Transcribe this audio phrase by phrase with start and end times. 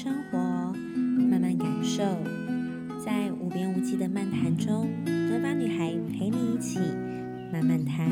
[0.00, 2.04] 生活，慢慢感受，
[3.04, 6.78] 在无边无际的漫谈中，德发女孩陪你一起
[7.52, 8.08] 慢慢谈。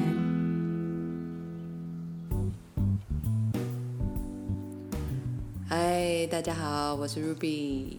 [5.68, 7.98] 嗨，大家好，我是 Ruby。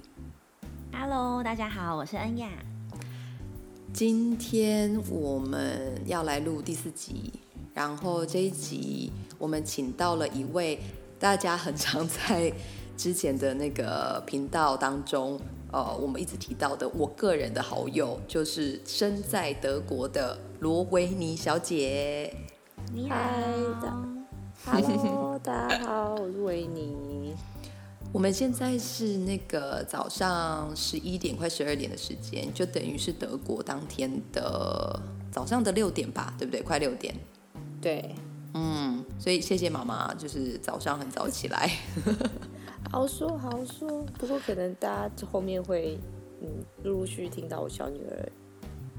[0.92, 2.50] Hello，大家好，我是恩雅。
[3.94, 7.32] 今天我们要来录第四集，
[7.74, 10.78] 然后这一集我们请到了一位
[11.18, 12.52] 大家很常在
[12.98, 15.40] 之前的那个频道当中，
[15.72, 22.36] 呃，我们一直提到的我个人的好友，就是身在德国的罗维尼小姐。
[22.92, 23.16] 你好
[24.66, 27.36] ，Hello，大家好，我是维尼。
[28.12, 35.00] 我们现在是那个早上十一点快十二点的时间，就等于是德国当天的
[35.32, 36.64] 早上的六点吧，对不对？
[36.64, 37.14] 快六点。
[37.80, 38.16] 对，
[38.56, 41.70] 嗯，所以谢谢妈妈，就是早上很早起来。
[42.92, 46.00] 好说好说，不过可能大家后面会
[46.42, 46.48] 嗯
[46.84, 48.32] 陆陆续续听到我小女儿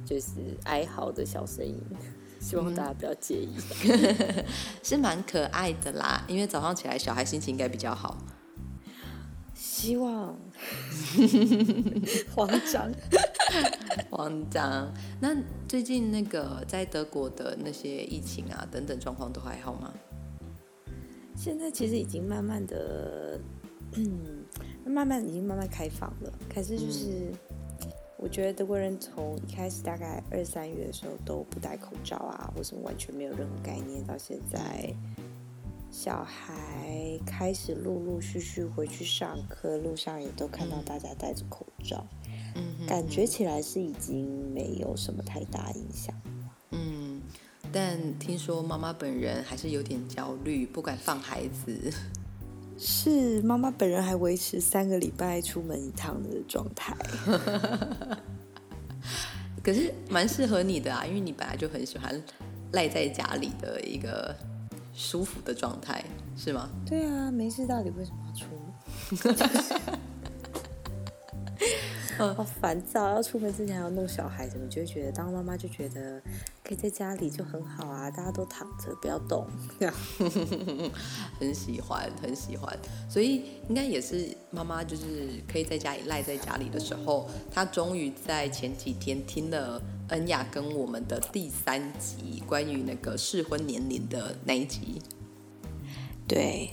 [0.04, 1.80] 就是哀嚎的小声音，
[2.40, 3.48] 希望大家不要介意。
[3.88, 4.44] 嗯、
[4.82, 8.16] 是蛮可爱的啦，因为早上起来小孩心情应该比较好。
[9.54, 10.38] 希望
[12.34, 12.92] 慌张，
[14.10, 14.92] 慌张。
[15.20, 19.92] 那最近那个在德国的那些疫情啊等等状况都还好吗？
[21.34, 23.38] 现在其实已经慢慢的，
[23.96, 24.44] 嗯，
[24.84, 26.32] 慢慢已经慢慢开放了。
[26.52, 27.32] 可是就是，
[28.16, 34.94] 我觉得德国人从一开始大概二三月的时候都不戴口罩啊，或什么完全没有任何概念，到现在。
[35.90, 42.06] 小孩开始陆陆续续回去上课，路上也都看到大家戴着口罩，
[42.54, 46.14] 嗯，感觉起来是已经没有什么太大影响。
[46.72, 47.22] 嗯，
[47.72, 51.90] 但听说妈妈本人还是有点焦虑，不敢放孩子。
[52.78, 56.96] 是，妈妈本人还维持三个礼拜出门一趟的状态。
[59.62, 62.22] 可是蛮适合你的啊，因为你本来就很喜欢
[62.72, 64.34] 赖在家里的一个。
[65.00, 66.04] 舒服的状态
[66.36, 66.68] 是吗？
[66.84, 68.46] 对啊，没事，到底为什么要出
[72.18, 72.34] 门？
[72.34, 76.20] 好烦躁，要出门之前还要弄小孩，怎么就会觉得当妈妈就觉得
[76.68, 78.10] 可以在家里就很好啊？
[78.10, 79.46] 大家都躺着不要动，
[79.80, 79.94] 这 样
[81.40, 82.78] 很喜欢，很喜欢。
[83.08, 89.82] 所以应该也是妈妈就是可以在家里赖在家里的时候，她终于在前几天听了。
[90.08, 95.02] 恩雅跟我们的第三集关于那个适婚年龄的那一集，
[96.26, 96.70] 对，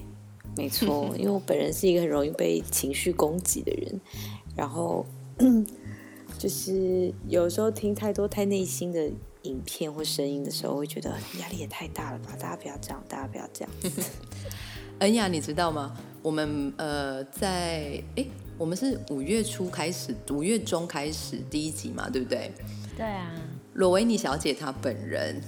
[0.55, 3.99] 没错， 因为我本人是一个很容易被情绪攻击的人，
[4.55, 5.05] 然后
[6.39, 9.11] 就是有时候听太多太内心的
[9.45, 12.35] 影片或声音的时候，会觉得压力也太大了吧？
[12.39, 13.71] 大家不要这样，大家不要这样。
[14.99, 15.95] 恩雅，你知道吗？
[16.21, 18.25] 我们呃，在哎，
[18.57, 22.51] 我们是五月初开始，五月中开始第一集嘛，对不对？
[22.97, 23.31] 对啊，
[23.73, 25.41] 罗维尼小姐她本人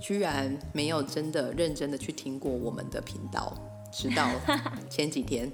[0.00, 3.54] 居然没有真的认真的去听过我们的频道，
[3.92, 4.30] 直到
[4.88, 5.52] 前几天。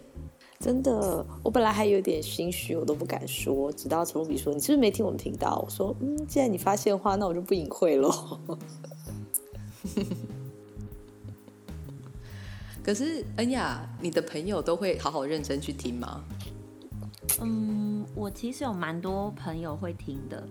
[0.63, 3.73] 真的，我本来还有点心虚，我都不敢说。
[3.73, 8.39] 直到陈露比说：“你是不是没听我们听到？”我说：“嗯，既然你发现的话，那我就不隐晦喽。”
[12.85, 16.23] 可是恩雅，你的朋友都会好好认真去听吗？
[17.41, 20.47] 嗯，我其实有蛮多朋友会听的。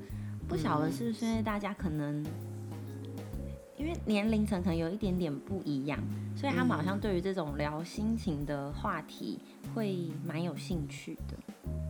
[0.47, 2.25] 不晓得是不是因为大家可能
[3.81, 5.99] 因为年龄层可能有一点点不一样，
[6.35, 9.39] 所以他们好像对于这种聊心情的话题
[9.73, 11.35] 会蛮有兴趣的。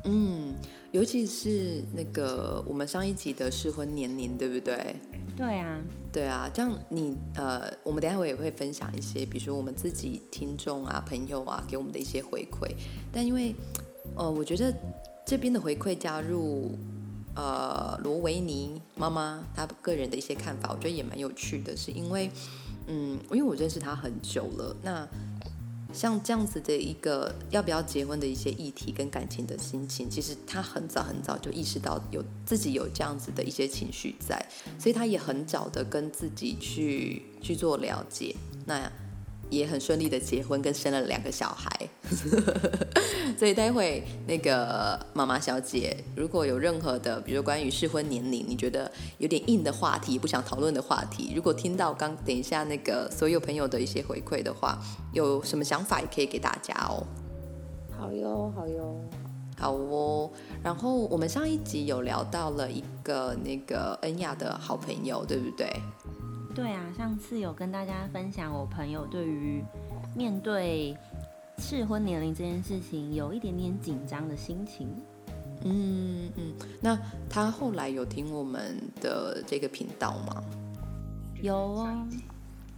[0.05, 0.53] 嗯，
[0.91, 4.95] 尤其是那个我们上一集的适婚年龄，对不对？
[5.35, 5.81] 对啊，
[6.13, 12.73] 对啊，这样你呃，我们等下我也会分享一些，比如说我们自己听众啊、朋友啊给我们的一些回馈。
[13.11, 13.53] 但因为
[14.15, 14.73] 呃，我觉得
[15.25, 16.71] 这边的回馈加入。
[17.35, 22.29] 呃，罗维尼妈妈她个人的一些看法，我觉得也蛮有趣的，是因为，
[22.87, 25.07] 嗯，因为我认识她很久了，那
[25.93, 34.45] 像这样子的一个要不要结婚的一些议题跟感情的心情，其实她很早很早就意识到有自己有这样子的一些情绪在，
[34.77, 38.35] 所以她也很早的跟自己去去做了解，
[38.65, 38.91] 那
[39.49, 41.89] 也很顺利的结婚跟生了两个小孩。
[43.37, 54.77] 所以待会那个妈妈小姐，如果有任何的，比如关于适婚年龄，你觉得有点硬的话题，不想讨论的话题，如果听到刚等一下那个所有朋友的一些回馈的话，
[55.13, 57.03] 有什么想法也可以给大家哦。
[57.97, 58.95] 好哟，好哟，
[59.57, 60.29] 好哦。
[60.63, 65.71] 然后我们上一集有聊到了一个那个恩雅的好朋友，对不对？
[66.53, 69.63] 对啊，上次有跟大家分享我朋友对于
[70.15, 70.95] 面对。
[71.61, 74.89] 适婚年龄这件事情有一点点紧张的心情。
[75.63, 76.97] 嗯嗯，那
[77.29, 80.43] 他后来有听我们的这个频道吗？
[81.39, 82.07] 有哦，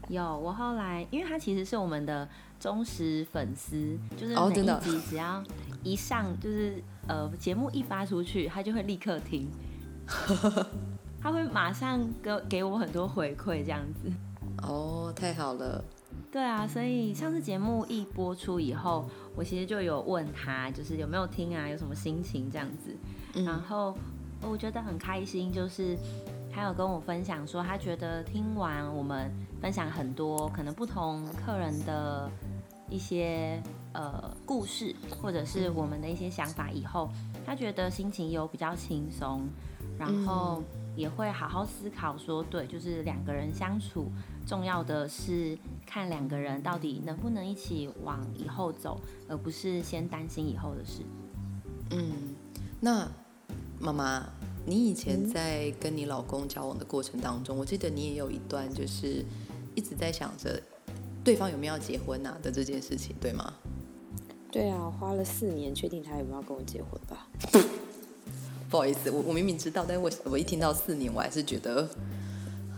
[0.10, 0.38] 有。
[0.38, 2.28] 我后来，因为他其实是我们的
[2.60, 5.42] 忠实粉丝，就是每一集只要
[5.82, 9.50] 一上，就是呃节目一发出去，他就会立刻听，
[11.22, 14.12] 他会马上给给我很多回馈，这样子。
[14.62, 15.84] 哦，太好了。
[16.34, 22.96] 对啊，所以上次节目一播出以后，我其实就有问他，就是有没有听啊，有什么心情这样子。
[23.36, 23.96] 嗯、然后
[24.42, 25.96] 我觉得很开心，就是。
[26.56, 32.30] 他有跟我分享说，他觉得听完我们分享很多可能不同客人的
[32.92, 33.60] 一些
[33.92, 37.10] 呃故事，或者是我们的一些想法以后，
[37.44, 39.48] 他觉得心情有比较轻松，
[39.98, 40.62] 然后
[40.96, 44.12] 也会好好思考说，对，就是两个人相处，
[44.46, 45.58] 重要的是
[45.94, 51.04] 看两个人到底能不能一起往以后走，而不是先担心以后的事。
[51.92, 52.34] 嗯，
[52.80, 53.08] 那
[53.80, 54.28] 妈妈。
[54.66, 59.26] 你以前在跟你老公交往的过程当中，嗯、我记得你也有一段就是
[59.76, 60.58] 一直在想着
[61.22, 63.54] 对方有没有要结婚啊的这件事情，对吗？
[64.50, 67.28] 对啊，花了四年确定他有没有跟我结婚吧。
[68.72, 71.90] 不好意思，我我明明知道，但是我我一听到四年，我还是觉得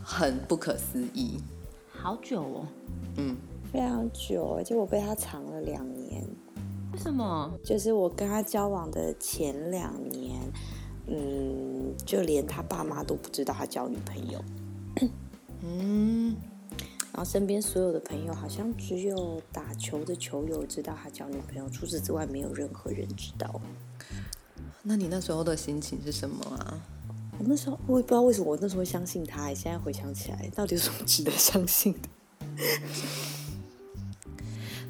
[0.04, 1.38] 很不可思议。
[2.06, 2.68] 好久哦，
[3.18, 3.36] 嗯，
[3.74, 6.24] 非常久，而且我被他藏了两年。
[6.94, 7.52] 为什么？
[7.64, 10.40] 就是我跟他交往的前两年。
[11.08, 14.40] 嗯，就连他爸妈都不知道他交女朋友。
[15.64, 16.36] 嗯，
[17.12, 23.60] 然后身边所有的朋友好像只有打球的球友知道他交女朋友，除此之外没有任何人知道。
[24.84, 26.80] 那你那时候的心情是什么啊？
[27.38, 32.58] 我那时候我也不知道为什么我那时候会相信他，现在回想起来，到底有什么值得相信的？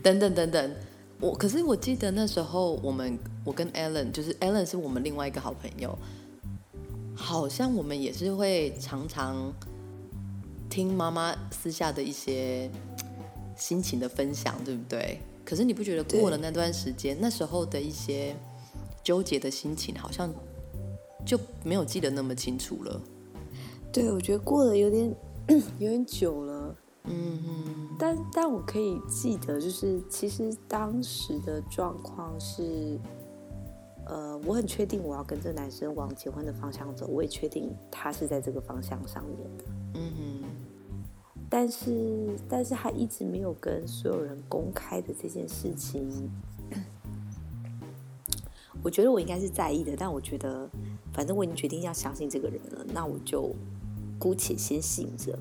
[0.03, 0.75] 等等等等。
[1.19, 5.97] 我可是我记得那时候我们我跟 Allen 就是 Allen 是我们另外一个好朋友，
[7.15, 9.51] 好像我们也是会常常
[10.69, 12.69] 听妈妈私下的一些
[13.55, 15.19] 心情的分享，对不对？
[15.45, 18.35] 可是你不觉得过了那段时间，那时候的一些
[19.01, 20.31] 纠结的心情，好像
[21.25, 23.01] 就没有记得那么清楚了？
[23.91, 25.15] 对，我觉得过了有点
[25.79, 26.75] 有点久了。
[27.07, 32.99] 嗯嗯，但但我可以记得，就是其实当时的状况是，
[34.07, 39.63] 呃，我很确定我要跟这个男生往结婚的方向走，我也确定他是在这个方向上面的。
[39.93, 40.43] 嗯嗯，
[41.47, 46.09] 但是但是他一直没有跟所有人公开的这件事情，
[48.85, 50.69] 我觉得我应该是在意的，但我觉得
[51.11, 53.51] 反正我已经决定要相信这个人了，那我就
[54.19, 55.35] 姑且先信着。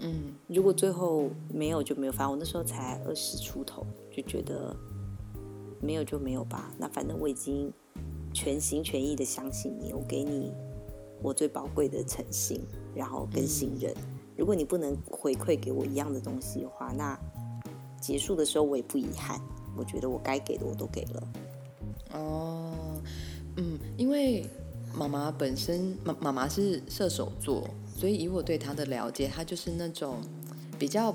[0.00, 4.76] 嗯，如果最后没有就没有，反正我那时候才二十出头，就觉得
[5.80, 6.70] 没有就没有吧。
[6.76, 7.72] 那反正我已经
[8.34, 10.52] 全心全意的相信你，我给你
[11.22, 12.60] 我最宝贵的诚信，
[12.94, 13.90] 然后跟信任。
[13.94, 14.02] 嗯、
[14.36, 17.18] 如果你不能回馈给我一样的东西的话，那
[17.98, 19.40] 结束的时候我也不遗憾。
[19.74, 21.28] 我觉得我该给的我都给了。
[22.14, 23.00] 哦，
[23.56, 24.48] 嗯，因为
[24.96, 27.68] 妈妈本身妈妈妈是射手座。
[27.96, 30.16] 所以以我对她的了解，她就是那种
[30.76, 31.14] 比较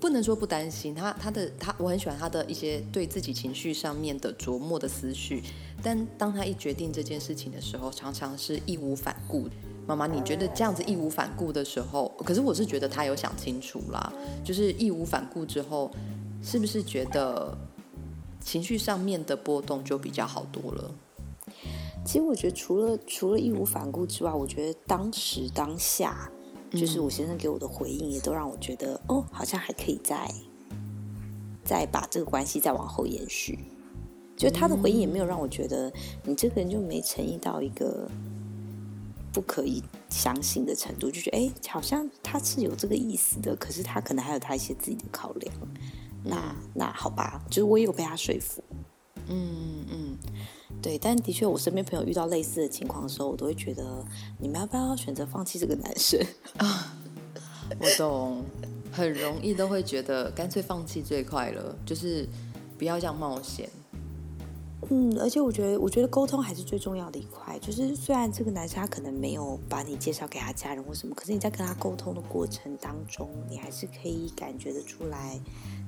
[0.00, 5.44] 不能说不担心她她的她我很喜欢她的一些对自己情绪上面的琢磨的思绪。
[5.80, 9.48] 但当她一决定这件事情的时候，常常是义无反顾。
[9.86, 14.12] 妈妈，你觉得这样子义无反顾的时候，可是我是觉得他有想清楚啦，
[14.44, 15.90] 就是义无反顾之后，
[16.42, 17.56] 是不是觉得
[18.40, 20.94] 情绪上面的波动就比较好多了？
[22.04, 26.30] 其实我觉得，除了除了义无反顾之外，我觉得当时当下，
[26.70, 30.32] 就是我先生给我的回应，也都让我觉得，哦，好像还可以再
[31.62, 33.58] 再把这个关系再往后延续。
[34.36, 35.92] 就他的回应也没有让我觉得
[36.24, 38.10] 你这个人就没诚意到一个
[39.30, 45.54] 不可以相信的程度，就觉得哎，好像他是有这个意思的，可是他可能还有他一些自己的考量。
[46.24, 48.62] 那那好吧，就是我也有被他说服。
[49.28, 50.18] 嗯嗯。
[50.82, 54.02] 对，但的确，我身边朋友遇到类似的情况的时候，我都会觉得，
[54.38, 56.18] 你们要不要选择放弃这个男生
[56.56, 56.96] 啊？
[57.78, 58.42] 我懂，
[58.90, 62.26] 很容易都会觉得干脆放弃最快了，就是
[62.78, 63.68] 不要这样冒险。
[64.88, 67.58] 嗯，而且我觉得，我觉得沟通还是最重要的一块。
[67.58, 75.38] 就是虽然这个男生他可能没有把你介绍给他家人或什么，可是你在跟他沟通的过程当中，你还是可以感觉得出来，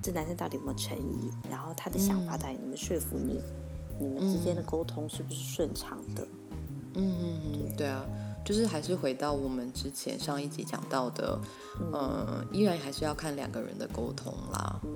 [0.03, 3.35] 这男生到底有没有诚意，然后他的想法到底能不能说服你。
[3.35, 3.43] 嗯
[4.01, 6.27] 你们之间的沟通是不是顺畅的？
[6.95, 8.05] 嗯嗯嗯，对啊，
[8.45, 11.39] 就是还是回到我们之前上一集讲到的，
[11.79, 14.81] 嗯、呃，依然还是要看两个人的沟通啦。
[14.83, 14.91] 嗯，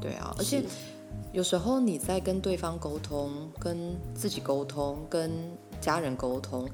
[0.00, 0.62] 对啊，而且
[1.36, 5.30] 有时候你在跟对方沟通、跟自己沟通、跟
[5.82, 6.66] 家人沟通，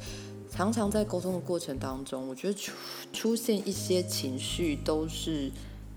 [0.49, 2.73] 常常在沟通的过程当中，我觉得出
[3.12, 5.50] 出现一些情绪都是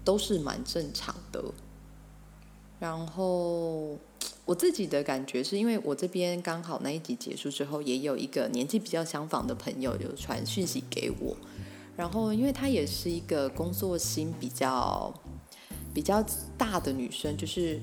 [0.03, 1.43] 都是蛮正常的。
[2.79, 3.99] 然后
[4.45, 11.37] 我自己的感觉是因为我这边刚好那一集结束之后，也有一个年纪比较相仿的朋友有传讯息给我，
[11.95, 15.13] 然后因为她也是一个工作心比较
[15.93, 16.25] 比较
[16.57, 17.79] 大的女生，就是。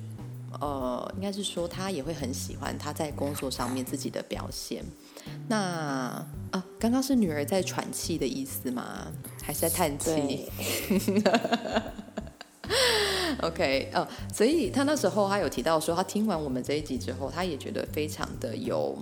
[0.60, 4.84] 呃，应该是说他也会很喜欢他在工作上面自己的表现。
[5.48, 5.56] 那
[6.50, 9.06] 啊，刚刚是女儿在喘气的意思吗？
[9.42, 10.50] 还是在叹气？
[13.42, 18.96] OK，呃，所以他那时候他有提到说，他听完我们这一集之后，他也觉得非常的有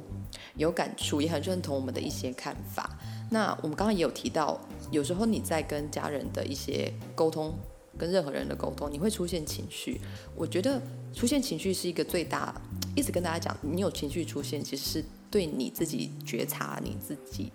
[0.57, 2.99] 有感触，也很认同我们的一些看法。
[3.31, 4.59] 那我们刚刚也有提到，
[4.91, 7.55] 有时候你在跟家人的一些沟通。
[7.99, 10.01] 跟任何人的沟通，你会出现情绪。
[10.35, 10.81] 我觉得
[11.13, 12.55] 出现情绪是一个最大，
[12.97, 17.53] 一直跟大家讲，你有情绪出现，其实是对你自己觉察你自己、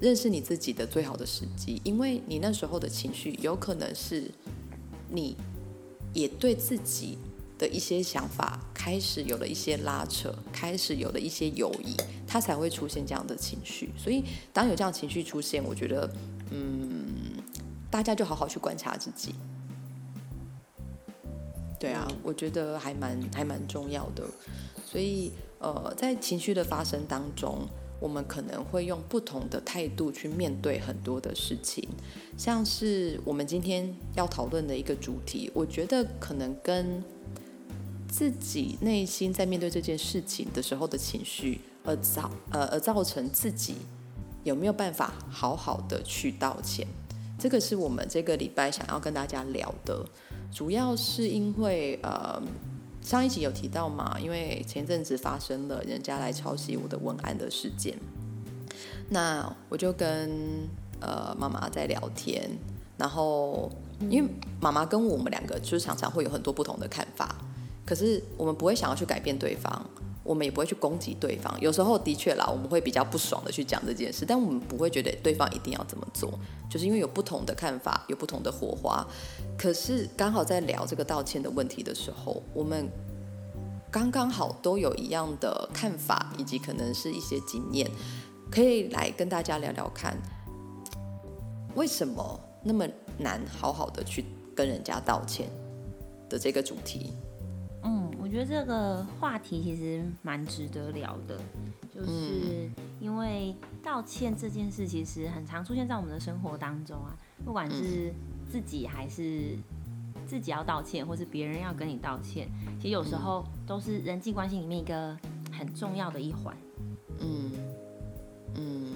[0.00, 1.80] 认识你自己的最好的时机。
[1.84, 4.30] 因为你那时候的情绪，有可能是
[5.08, 5.36] 你
[6.12, 7.18] 也对自己
[7.58, 11.94] 的一些想法开始有了一些拉扯，开始有了一些犹疑，
[12.26, 13.90] 它才会出现这样的情绪。
[13.96, 16.12] 所以，当有这样情绪出现，我觉得，
[16.50, 17.06] 嗯。
[17.92, 19.34] 大家就好好去观察自己，
[21.80, 24.22] 对啊，我觉得还蛮还蛮重要的。
[24.84, 27.66] 所以，呃，在情绪的发生当中，
[27.98, 31.88] 我们可能会用不同的态度去面对很多的事情。
[32.36, 37.02] 像是我们今天要讨论的一个主题，我觉得可能跟
[38.08, 43.76] 自己内心在面对这件事情的时候的情绪，而造呃而造成自己
[44.44, 46.86] 有没有办法好好的去道歉。
[47.38, 50.04] 这个是我们这个礼拜想要跟大家聊的，
[50.52, 52.42] 主要是因为呃
[53.02, 57.96] 上一集有提到嘛，因为前阵子发生了人家来抄袭我的文案的事件，
[59.08, 60.68] 那我就跟
[61.00, 62.50] 呃妈妈在聊天，
[62.98, 63.70] 然后
[64.10, 64.30] 因为
[64.60, 67.36] 妈妈跟我们两个就是常常会有很多不同的看法，
[67.86, 69.84] 可是我们不会想要去改变对方。
[70.22, 76.38] 我们也不会去攻击对方，有时候的确啦，我们会比较不爽的去讲这件事，但我们不会觉得对方一定要这么做，
[76.70, 79.06] 就是因为有不同的看法，有不同的火花。
[79.56, 82.88] 可是刚好在聊这个道歉的问题的时候，我们
[83.90, 87.90] 刚刚好都有一样的看法，以及可能是一些经验，
[88.50, 90.16] 可以来跟大家聊聊看，
[91.74, 92.86] 为什么那么
[93.16, 94.24] 难好好的去
[94.54, 95.50] 跟人家道歉
[96.28, 97.14] 的这个主题。
[98.30, 101.36] 我觉得这个话题其实蛮值得聊的，
[101.92, 102.70] 就是
[103.00, 107.10] 因为道歉这件事其实很常出现在我们的生活当中啊，
[107.44, 108.14] 不管是
[108.48, 109.58] 自己还是
[110.28, 115.18] 自己要道歉，或是别人要跟你道歉，其实有时候都是人际关系里面一个
[115.50, 116.56] 很重要的一环。
[117.18, 117.50] 嗯
[118.54, 118.92] 嗯，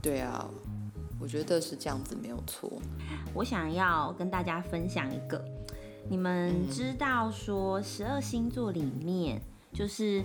[0.00, 0.48] 对啊，
[1.20, 2.80] 我觉得是这样子没有错。
[3.34, 5.57] 我想要跟大家分享一个。
[6.10, 9.40] 你们知道说十二星座里面，
[9.72, 10.22] 就是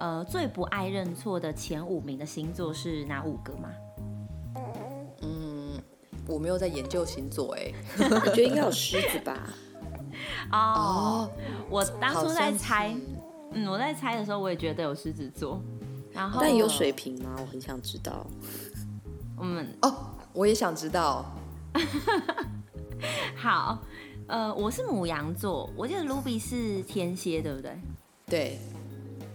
[0.00, 3.68] 呃最不爱认错的前五名的星座是哪五个吗？
[5.22, 5.78] 嗯，
[6.26, 9.48] 我没有在研究星座哎， 我觉得应该有狮子吧。
[10.50, 11.30] 哦，
[11.68, 12.94] 我当初在猜，
[13.52, 15.60] 嗯，我在猜的时候我也觉得有狮子座，
[16.12, 17.36] 然后但有水瓶吗？
[17.38, 18.26] 我很想知道。
[19.36, 19.92] 我们，哦，
[20.32, 21.24] 我也想知道。
[23.36, 23.82] 好。
[24.26, 27.78] 呃，我是母羊座，我记得 Ruby 是天蝎，对不对？
[28.26, 28.58] 对。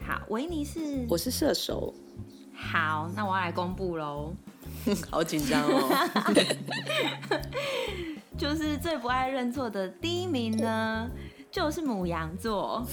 [0.05, 1.05] 好，维尼是？
[1.07, 1.93] 我是射手。
[2.55, 4.33] 好，那我要来公布喽。
[5.11, 5.89] 好紧张哦。
[8.37, 11.07] 就是最不爱认错的第一名呢，
[11.51, 12.83] 就是母羊座，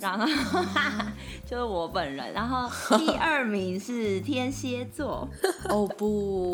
[0.00, 0.26] 然后
[1.46, 2.68] 就是我本人，然后
[2.98, 5.28] 第二名是天蝎座。
[5.68, 6.52] 哦不。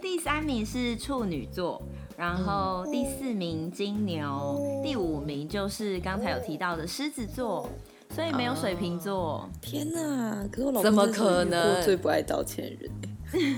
[0.00, 1.82] 第三名是处女座。
[2.16, 7.68] 然后第四名金牛，第五名就是刚才有提到的狮子座，
[8.14, 9.38] 所以没有水瓶座。
[9.38, 10.48] 啊、天哪！
[10.50, 11.82] 可是我老公怎么可能？
[11.82, 12.90] 最不爱道歉人。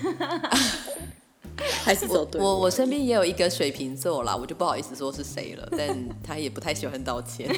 [1.85, 2.41] 还是走对。
[2.41, 7.49] 我我身边也有一个水瓶座啦，我就不好意思说是谁了，但他也不太喜欢道歉。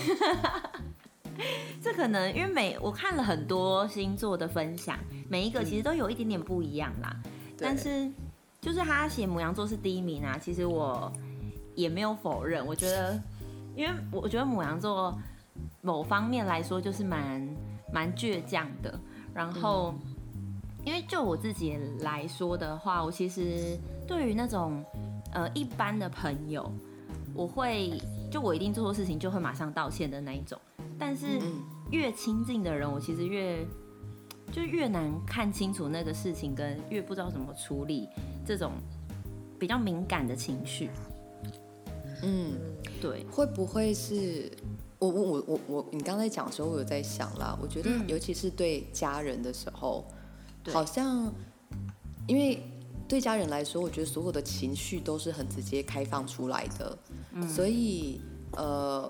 [1.83, 4.99] 这可能因为每我看了很多星座的分享，
[5.31, 8.13] 每一个其实都有一点点不一样啦，嗯、但是。
[8.61, 11.11] 就是他写母羊座是第一名啊，其实我
[11.75, 12.65] 也没有否认。
[12.67, 13.21] 我觉得，
[13.75, 15.19] 因为我觉得母羊座
[15.81, 17.49] 某方面来说就是蛮
[17.93, 19.01] 蛮倔强的。
[19.33, 19.95] 然后，
[20.85, 24.85] 因为就我自己来说的话，我其实对于那种
[25.33, 26.71] 呃一般的朋友，
[27.33, 27.99] 我会
[28.31, 30.61] 就我一定做错事情就会马上道歉的那一种。
[30.99, 31.41] 但是
[31.91, 33.65] 越亲近的人，我其实越
[34.53, 38.09] 就越难看清楚那个事情，跟越不知道怎么处理
[38.51, 38.73] 这种
[39.61, 40.91] 比较敏感的情绪。
[42.25, 42.55] 嗯，
[43.01, 44.51] 对，会不会是？
[44.99, 47.57] 我我我我我，你刚才讲的时候，我有在想啦。
[47.63, 50.05] 我觉得，尤其是对家人的时候，
[50.65, 51.33] 嗯、好像
[52.27, 52.61] 因为
[53.07, 56.99] 对家人来说，我觉得所有的情绪都是很直接开放出来的，
[57.35, 58.21] 嗯、所以
[58.57, 59.09] 呃，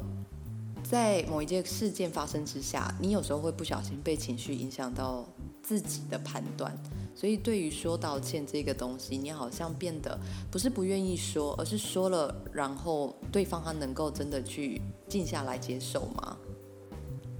[0.84, 5.26] 在某一件事件发生之下，你有时候会不小心被情绪影响到
[5.62, 6.76] 自己的判断。
[7.14, 10.18] 所以，对于说道歉这个东西，你好像变得
[10.50, 16.36] 不是不愿意说，而是说了，然后对方他能够真的去静下来接受吗？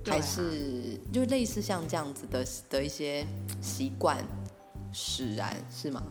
[0.05, 3.27] 还是就类似像这样子的的一些
[3.63, 4.23] 习惯
[4.93, 6.03] 使然，是吗？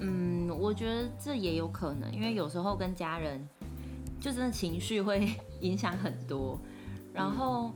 [0.00, 3.46] 嗯，我觉得这也有可能，因为有时候跟家人
[4.20, 6.58] 就真的情绪会 影响很多，
[7.12, 7.72] 然后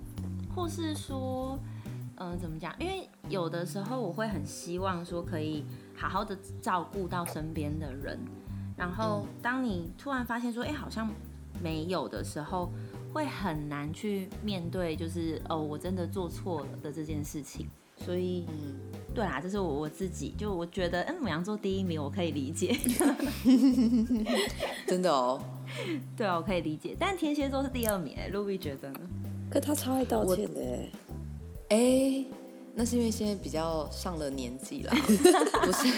[0.52, 1.56] 或是说。
[2.16, 2.74] 嗯、呃，怎么讲？
[2.78, 8.18] 因为有的时候我会很希望说可以好好的照顾到身边的人，
[8.76, 11.10] 然后当你突然发现说，哎，好像
[11.62, 12.70] 没有的时候，
[13.12, 17.66] 会很难去面对，就是哦，我真的做错了的这件事情。
[17.98, 18.74] 所以，嗯，
[19.14, 22.76] 对啦，这是我我自己，就我觉得，嗯，母羊座第一名，我可以理解，
[24.86, 25.40] 真的哦，
[26.14, 26.94] 对啊，我可以理解。
[27.00, 29.00] 但天蝎座是第二名，哎，Ruby 觉得呢？
[29.50, 30.60] 可他超爱道歉的，
[31.68, 31.76] 哎。
[31.76, 32.24] 哎，
[32.78, 34.92] 那是因为现在比较上了年纪了，
[35.64, 35.88] 不是？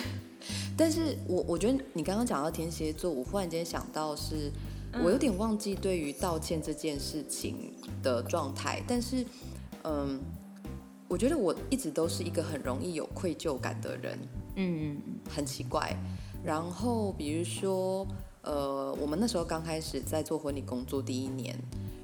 [0.76, 4.52] 但是我我觉得你刚刚讲到天蝎座，我忽然间想到是，
[5.02, 8.80] 我有点忘记对于道歉这件事情的状态。
[8.86, 9.26] 但是，
[9.82, 10.20] 嗯，
[11.08, 14.18] 我觉得我一直都是一个很容易有愧疚感的人，
[14.54, 14.96] 嗯，
[15.28, 15.96] 很奇怪。
[16.44, 18.06] 然后比如说，
[18.42, 21.58] 呃，我们那时候刚开始在做婚礼工作第一年。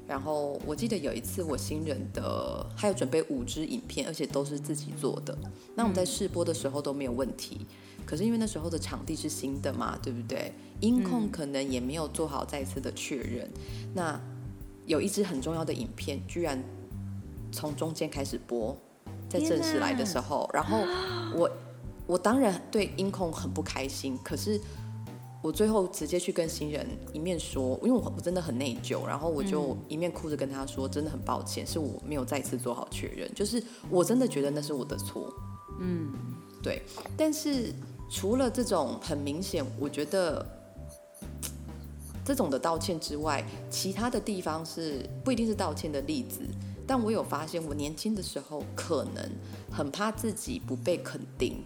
[0.07, 5.37] 然后我记得有一次，我新人的还有准备五支影片，而且都是自己做的。
[5.75, 7.67] 那我们在试播的时候都没有问题，
[8.05, 10.53] 可是因为那时候的场地是新的嘛，对不对？
[10.81, 13.49] 音控可能也没有做好再次的确认。
[13.95, 14.21] 那
[14.85, 16.63] 有一支很重要的影片，居然
[17.51, 18.77] 从中间开始播，
[19.29, 20.85] 在正式来的时候，然后
[21.35, 21.51] 我
[22.07, 24.61] 我当然对音控很不开心，可是。
[25.45, 35.31] 我最后直接去跟新人一面说，因为我我真的很内疚，然后我就一面哭着跟他说，真的很抱歉，是我没有再次做好确认，就是我真的觉得那是我的错。
[35.81, 36.11] 嗯，
[36.63, 36.81] 对。
[37.15, 37.75] 但是
[38.09, 40.47] 除了这种很明显，我觉得
[42.25, 46.41] 这种的道歉之外，其他的地方是不一定是道歉的例子，
[46.87, 49.31] 但我有发现，我年轻的时候可能
[49.71, 51.63] 很怕自己不被肯定，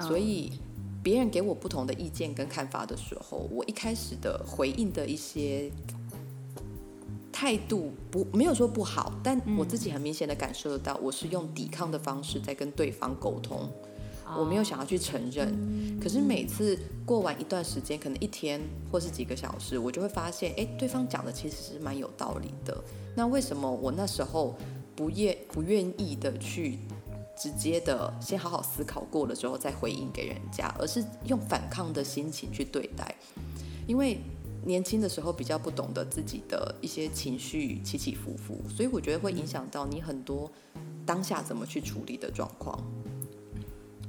[0.00, 0.52] 所以。
[1.08, 5.72] 别人给我不同的意见跟看法的时候，我一开始的回应的一些
[7.32, 13.70] 态度不没有说不好，但我自己很明显的感受得到，我是用抵抗的方式在跟对方沟通，
[14.36, 15.98] 我没有想要去承认。
[15.98, 18.60] 可是每次过完一段时间，可能一天
[18.92, 22.76] 或是几个小时，我就会发现，哎，对方讲的其实是蛮有道理的。
[23.16, 24.54] 那为什么我那时候
[24.94, 26.78] 不愿不愿意的去？
[27.38, 33.14] 直接的，先好好思考过了之后再回应给人家，而是用反抗的心情去对待。
[33.86, 34.18] 因为
[34.64, 40.50] 年轻的时候比较不懂得自己的一些情绪起起伏伏，所以我觉得会影响到你很多
[41.06, 42.78] 当下怎么去处理的状况。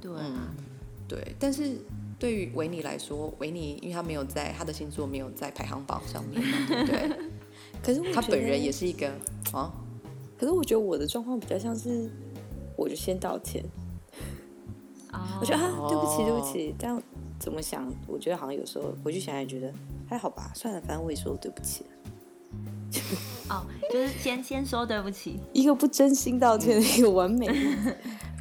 [0.02, 0.48] 对啊，嗯，
[1.08, 1.36] 对。
[1.40, 1.78] 但是
[2.18, 7.10] 对于维尼来说，维尼因为他没有在他的星座没有在排行榜上面，对 不对？
[7.82, 9.08] 可是他本人也是一个
[9.54, 9.72] 啊。
[10.38, 12.10] 可是我觉得我的状况比较像是。
[12.80, 13.62] 我就先道歉
[15.12, 15.22] ，oh.
[15.42, 17.04] 我觉得啊，对不起，对不起，但
[17.38, 17.92] 怎么想？
[18.08, 19.70] 我觉得好像有时候回去想想，觉得
[20.08, 21.84] 还好吧，算了，反正我也说对不起。
[23.50, 27.48] 哦，oh, 就是先先说对不起， 一个不真心道歉的一个完美。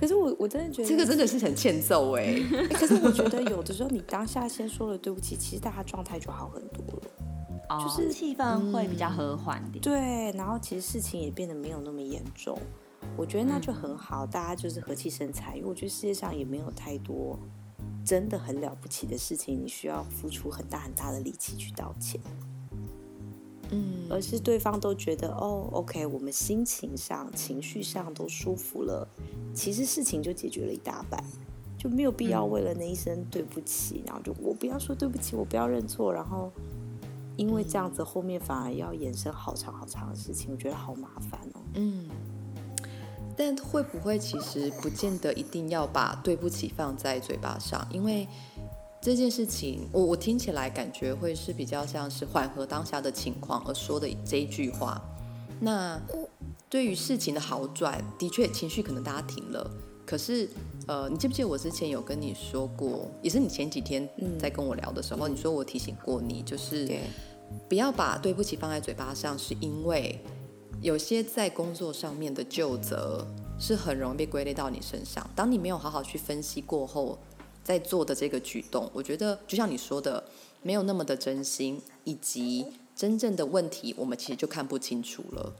[0.00, 2.68] 可是我我真的觉得这个真的是很欠揍哎、欸。
[2.72, 7.02] 可是我觉得有的时候你当下先说了对不起，其实大家状态就好很多了
[7.70, 9.84] ，oh, 就是气氛会比较和缓点、嗯。
[9.84, 12.56] 对，然后其实事情也变得没有那么严重。
[13.18, 15.56] 我觉得那就很好，大家就是和气生财。
[15.56, 17.36] 因为我觉得世界上也没有太多
[18.04, 22.20] 真的很了不起的事情，你需要付出很大很大的力气去道歉。
[23.70, 29.06] 嗯，而是对方都觉得哦，OK，我们心情上、情绪上都舒服了，
[29.52, 31.22] 其实事情就解决了一大半，
[31.76, 36.50] 就没有必要为了那一声对不起，然后就我不要说对不起，我不要认错，然后
[37.36, 41.60] 因为这样子后面反而要衍生好长好长的事情，我觉得好麻烦哦。
[41.74, 42.08] 嗯。
[43.38, 48.26] 但会不会其实不见得一定要把对不起放在嘴巴上，因为
[49.00, 55.00] 这件事情，我我听起来感觉会是比较像是缓和当下的情况而说的这一句话。
[55.60, 56.00] 那
[56.68, 59.70] 对于事情的好转，的确情绪可能大家停了，
[60.04, 60.48] 可是
[60.88, 66.88] 呃，你记不记得我之前有跟你说过，也是你前几天在跟我聊的时候，嗯、你说我提醒过你，就是
[67.68, 70.20] 不要把对不起放在嘴巴上，是因为
[70.80, 73.26] 有些在工作上面的旧责
[73.58, 77.18] 是很容易被归类到你身上，当你没有好好去分析过后。
[77.64, 80.24] 在做的这个举动，我觉得就像你说的，
[80.62, 82.64] 没有那么的真心，以及
[82.96, 85.54] 真正的问题，我们其实就看不清楚了，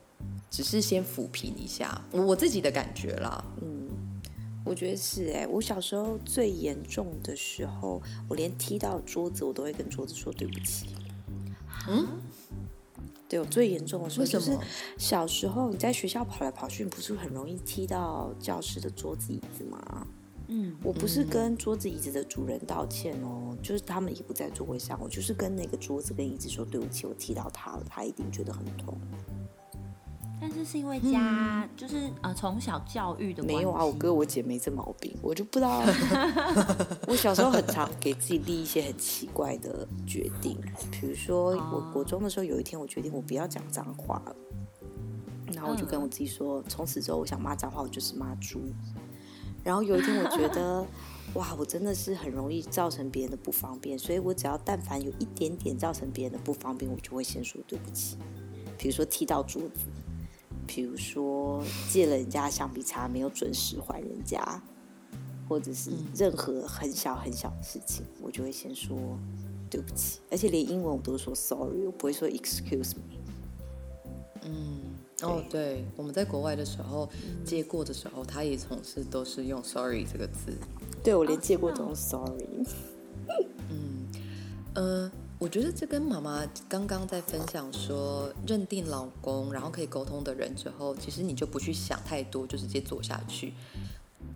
[0.49, 3.45] 只是先抚平一下，我自己的感觉啦。
[3.61, 3.87] 嗯，
[4.65, 10.87] 我觉得是哎、欸，我小时候最严重的时候，我连踢到桌子，我都会跟桌子说对不起。
[11.87, 12.07] 嗯，
[13.29, 14.57] 对，我最严重的时候就是
[14.97, 20.07] 小时候你在学校跑来跑去，你不是很容易踢到教室的桌子椅子吗？
[20.47, 28.99] 嗯，我不是跟桌子椅子的主人道歉哦，就是他们也不在座位上，我就是跟那个桌子跟椅子说对不起，我踢到他了，他一定觉得很痛。
[30.41, 33.43] 但是是因为家、嗯、就是呃从小教育的。
[33.43, 35.83] 没有啊，我哥我姐没这毛病，我就不知道。
[37.07, 40.57] 我小时候很常给自己立一些很奇怪的决定，
[40.91, 44.35] 比如说我国中的时候有一天我决定我不要讲脏话了，
[45.53, 48.61] 然后我就跟我自己说，从此之后我想骂脏话我就是骂猪。
[49.61, 50.87] 然后有一天，我觉得，
[51.35, 58.17] 哇，我真的是很容易造成别人的不方便，所以我只要但凡有一点点造成别人的不方便，我就会先说对不起。
[58.77, 59.79] 比如说踢到桌子，
[60.69, 64.61] 比如说借了人家橡皮擦没有准时还人家，
[65.47, 68.95] 或者是任何很小很小的事情，我就会先说
[69.67, 70.19] 对不起。
[70.29, 73.17] 而且连英文我都说 sorry，我不会说 excuse me。
[74.43, 74.81] 嗯。
[75.23, 77.09] 哦，对，我们在国外的时候
[77.43, 80.53] 借过的时候，他也总是都是用 “sorry” 这个字。
[81.03, 82.47] 对，我连借过都用 “sorry”。
[83.69, 84.07] 嗯，
[84.75, 93.53] 呃，我觉得这跟妈妈刚刚在分享说，认定老公，然后可以沟通的人之后，其实你就不去想太多，就直接做下去，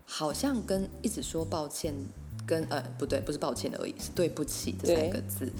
[0.06, 1.94] 好像跟一直说抱歉
[2.48, 5.52] 跟，呃不对，不是抱歉而已，是对不起这三个字，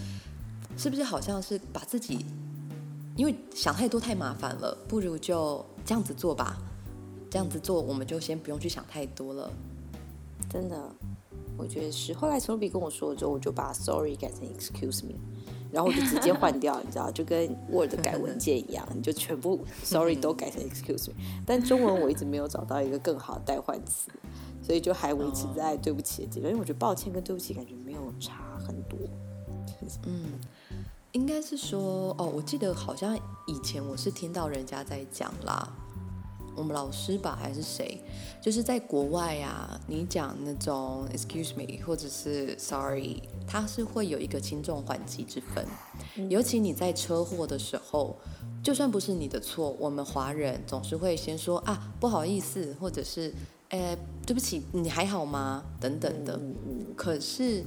[0.78, 2.26] 是不是好像是把自己。
[3.16, 6.58] 因为想太多太麻烦了，不如就这样子做吧。
[7.30, 9.52] 这样子做，我们就先不用去想太多了。
[10.50, 10.90] 真的，
[11.58, 12.14] 我觉得是。
[12.14, 15.14] 后来陈露比跟我说了之后，我就把 sorry 改成 excuse me，
[15.74, 21.16] 然后我就直接换掉，你知道，就跟 Word 改文件一样，你就全部 sorry 都改成 excuse me。
[21.46, 24.12] 但中文我一直没有找到一个更好的代换词，
[24.62, 26.52] 所以就还维持在对不起的阶段。
[26.52, 28.98] 因为我觉得抱歉跟对不起感觉没有差很多。
[30.06, 30.40] 嗯。
[31.14, 35.72] 应该是说哦，我记得好像以前我是听到人家在讲啦，
[36.56, 38.00] 我们老师吧还是谁，
[38.42, 45.66] 就是在国外啊，你讲那种 excuse me 或者是 sorry，它是会有一个轻重缓急之分。
[46.30, 48.16] 尤其你在车祸的时候，
[48.64, 53.34] 就算不是你的错，我们华人总是会先说啊不好意思，或者是
[53.70, 55.64] 哎对不起，你还好吗？
[55.80, 56.40] 等等的。
[56.96, 57.64] 可是，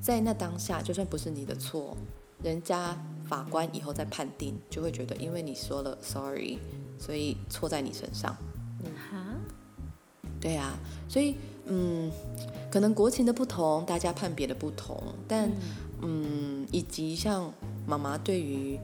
[0.00, 1.96] 在那当下，就算不是你的错。
[2.42, 6.58] 人家法官以后再判定，就会觉得因为你说了 sorry，
[7.04, 8.36] 所以错在你身上。
[8.84, 8.90] 嗯，
[10.40, 11.34] 对啊，所以
[11.66, 12.08] 嗯，
[12.70, 15.50] 可能国情的不同，大家判别的不同，但
[16.02, 17.52] 嗯，以及像
[17.84, 18.78] 妈妈对于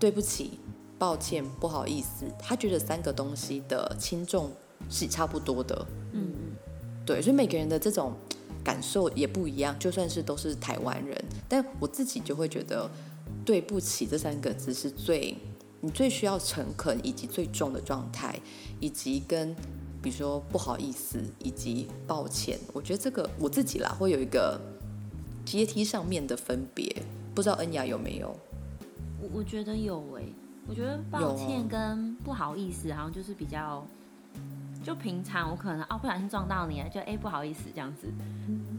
[0.00, 0.58] 对不起、
[0.98, 4.50] 抱歉、不好意思，她觉得三个东西的轻重
[4.90, 5.86] 是差不多的。
[6.12, 6.56] 嗯嗯，
[7.06, 8.12] 对，所以每个人的这种。
[8.64, 12.88] 感受也不一样，就算是都是台湾人，但我自己就会觉得，
[13.44, 15.36] 对不起这三个字是最
[15.82, 18.38] 你最需要诚恳以及最重的状态，
[18.80, 19.54] 以及跟
[20.00, 24.58] 比如说不好意思以及抱歉，我觉得这个我自己啦会有一个
[25.44, 27.02] 阶梯上面的分别，
[27.34, 28.34] 不知道恩雅有没有？
[29.20, 30.32] 我我觉得有诶、欸，
[30.68, 33.86] 我觉得抱歉跟不好意思好像就是比较。
[34.84, 38.08] 就平常我可能哦不小心撞到你了，就哎不好意思这样子，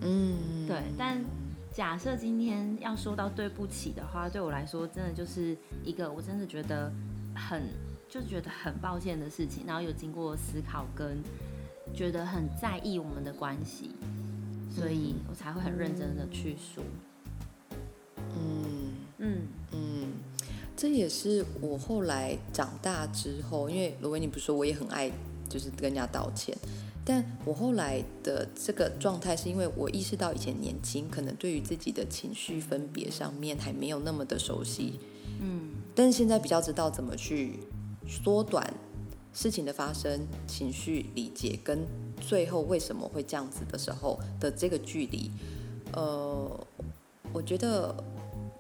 [0.02, 0.84] 嗯，对。
[0.98, 1.24] 但
[1.74, 6.92] 假设今天要说到对不起的话，对我来说真的就是一个我真的觉得
[7.36, 7.64] 很
[8.08, 11.18] 就觉得很抱歉的事情，然后有经过思考跟
[11.96, 13.90] 觉得很在意我们的关系，
[14.70, 16.84] 所以我才会很认真的去说。
[18.36, 20.08] 嗯嗯嗯，
[20.78, 25.12] 这也是我后来长大之后，因为罗威你不说我也很爱。
[25.50, 26.58] 就是跟人家道歉，
[27.06, 35.00] 但我后来的这个状态是因为我意识到以前年轻，可能对于自己的情绪分别上面还没有那么的熟悉，
[35.42, 37.60] 嗯，但是现在比较知道怎么去
[38.08, 38.74] 缩短
[39.34, 41.86] 事情的发生、情绪理解跟
[42.22, 45.30] 最后为什么会这样子的时候的这个距离，
[45.92, 46.68] 呃，
[47.34, 47.94] 我觉得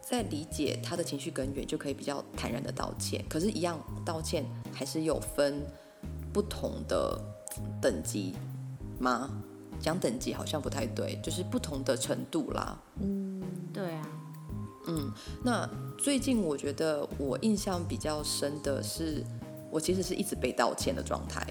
[0.02, 3.24] 在理解他的情绪根源，就可以比较坦然的道歉。
[3.30, 5.62] 可是，一样道歉还是有分
[6.34, 7.18] 不同的
[7.82, 8.36] 等级
[9.00, 9.30] 吗？
[9.80, 12.78] 讲等级好像不太对，就是不同的程度啦。
[13.02, 13.42] 嗯，
[13.74, 14.08] 对啊。
[14.88, 15.12] 嗯，
[15.44, 19.24] 那最近我觉得我印象比较深的是，
[19.72, 21.46] 我其实是一直被道歉的状态。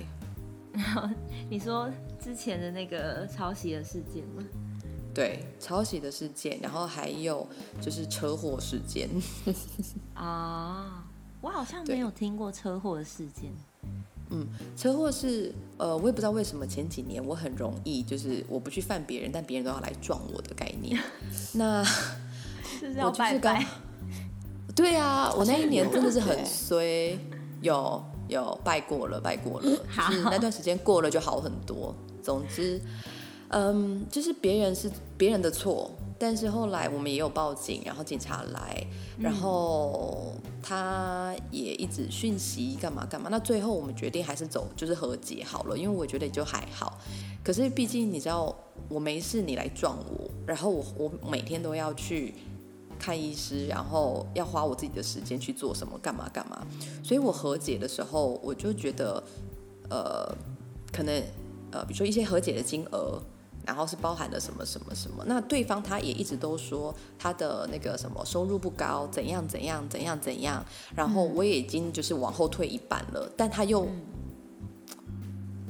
[1.51, 4.43] 你说之前的那个抄袭的事件吗？
[5.15, 7.47] 对，抄袭的事件，然后还有
[7.83, 9.11] 就是车祸事件。
[10.15, 11.05] 啊，
[11.43, 13.53] 我好像没有听过车祸的事件。
[14.33, 20.99] 嗯，车祸是呃，我也不知道为什么前几年我很容易就是我不去犯别人，但别人都要来撞我的概念。
[21.53, 23.67] 那是要拜拜。
[24.75, 27.19] 对啊，我那一年真的是很衰，
[27.61, 29.71] 有有拜过了，拜过了，
[30.09, 31.95] 就是那段时间过了就好很多。
[32.23, 32.81] 总之，
[33.49, 35.91] 嗯，就是别人是别人的错。
[36.23, 38.87] 但是后来我们也有报警，然后警察来，
[39.19, 40.33] 然后
[40.63, 43.29] 他也一直讯息干嘛干嘛。
[43.29, 47.01] 那最后我们决定还是走，就是和解好了，因为我觉得就还好。
[47.43, 48.55] 可是毕竟你知道，
[48.89, 52.35] 我没事你来撞我，然后我我每天都要去
[53.01, 56.65] 看医师，然后要花我自己的时间去做什么干嘛干嘛。
[57.03, 59.21] 所以我和解的时候，我就觉得，
[59.91, 60.33] 呃，
[60.93, 61.21] 可能
[61.73, 63.21] 呃，比如说一些和解的金额。
[63.67, 73.87] 然后是包含了什么什么什么，那对方他也一直都说他的那个什么收入不高，怎样怎样怎样怎样，然后我也已经就是往后退一半了，但他又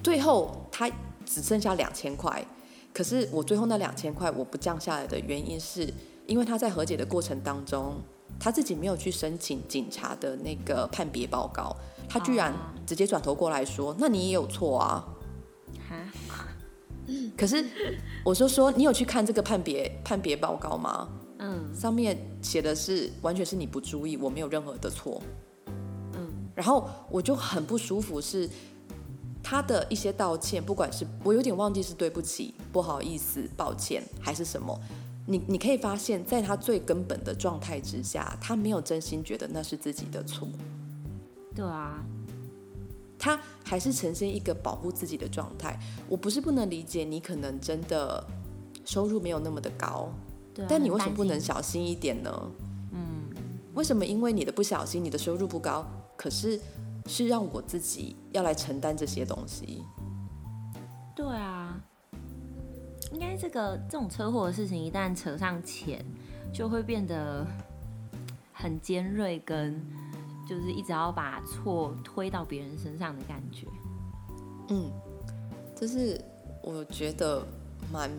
[0.03, 0.91] 最后他
[1.27, 2.45] 只剩下两千块，
[2.95, 5.93] 可是我最后那两千块我不降下来的原因是
[6.27, 8.01] 因为他在和解的过程当中，
[8.41, 11.77] 他自己没有去申请警察的那个判别报告，
[12.09, 12.55] 他居然
[12.87, 15.07] 直接转头过来说，那你也有错啊。
[17.37, 17.65] 可是，
[18.25, 21.09] 我就说，你有去看这个判别判别报告吗？
[21.39, 25.21] 嗯，上面写的是完全是你不注意，我没有任何的错。
[26.15, 28.49] 嗯，然后我就很不舒服，是
[29.43, 34.81] 他的一些道歉，不管是我有点忘记是对不起、不好意思、抱歉还是什么，
[35.27, 40.47] 你你可以发现，在他最根本的状态之下，他没有真心觉得那是自己的错。
[41.55, 42.05] 对啊。
[43.23, 45.79] 他还是呈现一个保护自己的状态。
[46.09, 48.27] 我不是不能理解，你可能真的
[48.85, 50.13] 收入没有那么的高，
[50.69, 52.51] 但你为什么不能小心一点呢？
[52.91, 53.31] 嗯，
[53.75, 56.61] 为什么因为你的不小心，你的收入不高，可是
[57.07, 59.85] 是让我自己要来承担这些东西？
[61.15, 61.81] 对啊，
[63.13, 66.05] 应该这个这种车祸的事情一旦扯上钱，
[66.53, 67.47] 就会变得
[68.53, 69.81] 很尖锐跟。
[70.49, 73.67] 就是一直要把错推到别人身上的感觉，
[74.69, 74.91] 嗯，
[75.77, 76.21] 就是
[76.63, 77.47] 我觉得
[77.93, 78.11] 蛮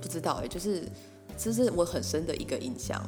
[0.00, 0.88] 不知道哎，就是
[1.36, 3.02] 这是我很深的一个印象。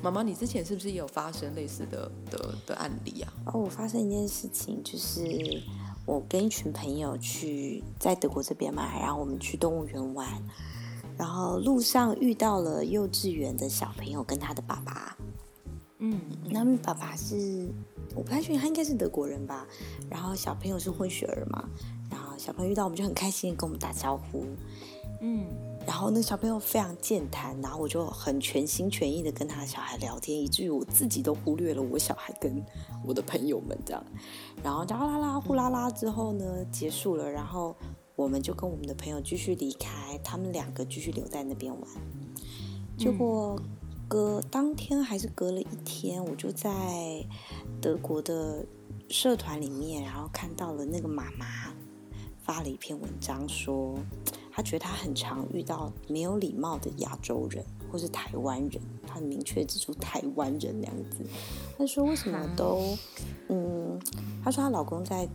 [0.00, 3.32] 妈妈，你之前是不是也有发生类似的的的案例啊？
[3.46, 5.20] 哦，我发生一件事情，就是
[6.06, 10.28] 我跟一群朋友去在德国这边嘛，然后我们去动物园玩，
[11.16, 15.16] 然后路上遇到了幼稚园的小朋友跟他的爸爸。
[16.00, 17.68] 嗯，那爸爸是
[18.14, 19.66] 我不太确定，他应该是德国人吧。
[20.08, 21.68] 然后小朋友是混血儿嘛，
[22.08, 24.44] 然后小朋友遇到我们就很开心，跟我们打招呼。
[25.20, 25.44] 嗯，
[25.84, 32.64] 然后那个小朋友非常健谈，然后我就很全心全意的跟他的小孩聊天，以至于我自己都忽略了我小孩跟
[33.04, 34.04] 我的朋友们这样。
[34.62, 37.74] 然后啦啦啦呼啦啦之后呢，结束了，然后
[38.14, 41.82] 我们就跟我们的朋友继续离开，他们两个继续留在那边玩。
[42.96, 43.60] 结果。
[44.08, 47.22] 隔当天还是隔了一天，我就在
[47.80, 48.64] 德国的
[49.10, 51.46] 社团里面，然后看到了那个妈妈
[52.42, 53.98] 发了一篇文章说，说
[54.50, 61.24] 她觉得她很常遇到没有礼貌的亚洲人或是台湾人，她很明确指出台湾人两个字。
[61.76, 62.96] 她说为什么都
[63.48, 64.00] 嗯，
[64.42, 65.28] 她说她老公在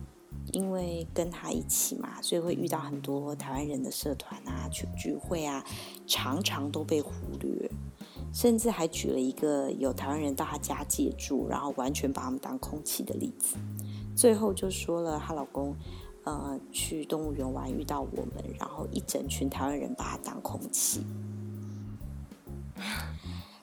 [0.52, 5.64] 因为跟她一起嘛，所以会遇到很多台湾人的社团啊、去聚会啊，
[6.08, 7.70] 常常都被忽略。
[8.34, 13.56] 甚至还举了一个有台湾人到他家借住，然后完全把他们当空气的例子。
[14.16, 15.74] 最后就说了她老公，
[16.24, 21.04] 呃，去动物园玩遇到我们，然后一整群台湾人把他当空气。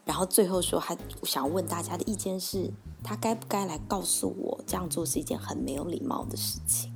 [0.05, 2.71] 然后最后说，还想问大家的意见是，
[3.03, 6.93] 他该不该来告诉我，这样做是一件很没有礼貌的事情？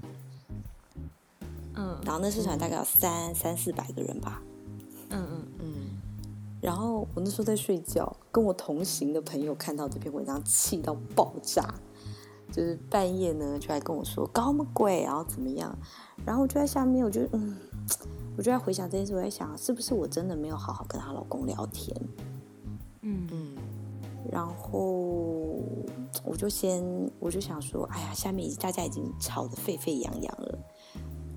[1.75, 4.41] 嗯，然后那社团大概有三三四百个人吧。
[5.09, 5.94] 嗯嗯嗯。
[6.65, 11.71] 然后我那时候在睡觉，跟我同行的朋友看到这篇文章，气到爆炸，
[12.51, 15.77] 就是半夜呢就来跟我说搞什么鬼，然后怎么样，
[16.25, 17.55] 然后我就在下面，我就嗯，
[18.35, 21.95] 我就在回想这件事，我在想，是不是我真的没有好好跟她老公聊天？
[23.01, 23.55] 嗯嗯，
[24.31, 24.79] 然后
[26.23, 26.83] 我就先
[27.19, 30.44] 我就想说，哎呀，下面大家已经吵得沸沸扬扬了，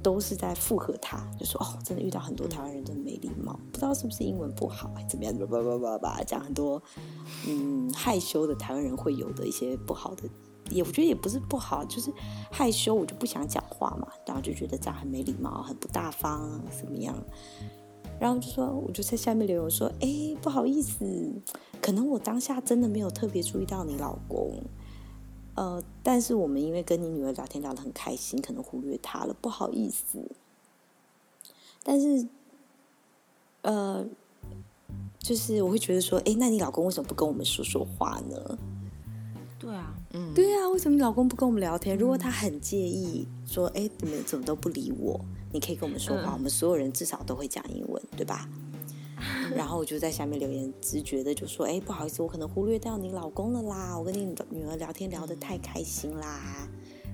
[0.09, 5.37] 都是在附和他，就说哦，真的遇到很多台湾人真的没礼貌，不知道是不是英文不好，怎么样？
[5.37, 6.83] 叭叭叭叭讲很多，
[7.47, 10.23] 嗯，害羞的台湾人会有的一些不好的，
[10.71, 12.11] 也我觉得也不是不好，就是
[12.51, 17.14] 害羞，我就不想讲话嘛，然后就觉得这样很没礼貌，很不大方，怎么样？
[18.18, 21.05] 然后就说，我就在下面留言说，哎，不好意思，
[21.83, 24.59] 可能我当下真的没有特别注意到你老公，
[25.59, 30.31] 呃，但是我们因为跟你女儿聊天聊得很开心，可能忽略她了，不好意思。
[31.83, 32.29] 但是，
[33.62, 34.07] 呃，
[35.18, 38.57] 就是我会觉得说，哎，那你老公为什么不跟我们说说话呢？
[39.59, 41.99] 对啊，嗯，对啊，为什么你老公不跟我们聊天？
[41.99, 45.21] 如果他很介意，说，哎，你们怎么都不理我？
[45.51, 48.49] 你可以跟我们说话，嗯、我们所有人至少都会讲英文，对吧？
[49.54, 53.98] 然后我就在下面留言，直觉的就说：“哎，不好意思，我可能忽略掉你老公了啦。
[53.98, 56.68] 我跟你女儿聊天聊得太开心啦，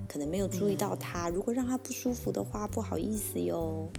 [0.07, 1.29] 可能没有注意到他。
[1.29, 3.89] 如果让他不舒服的话，不好意思哟。”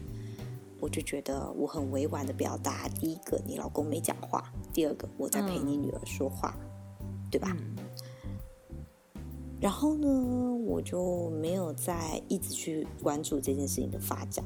[0.79, 4.43] 我就觉得我很委婉的表达：第一个，你老公没讲话；
[4.75, 6.55] 第二个，我在陪你女儿说话，
[7.01, 7.57] 嗯、对吧？
[9.59, 10.07] 然后呢，
[10.67, 14.45] 我就没有再一直去关注这件事情的发展。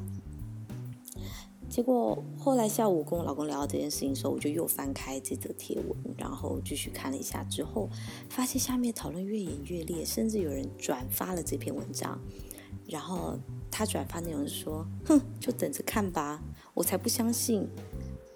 [1.70, 7.88] 结果后来下午跟我老公聊到这件事情的时候，我就又翻开这则贴文，然后继续看了一下，之后
[8.28, 12.20] 发现下面讨论越演越烈，甚至有人转发了这篇文章。
[12.88, 13.38] 然后
[13.70, 16.42] 他转发内容是说：“哼，就等着看吧，
[16.74, 17.68] 我才不相信。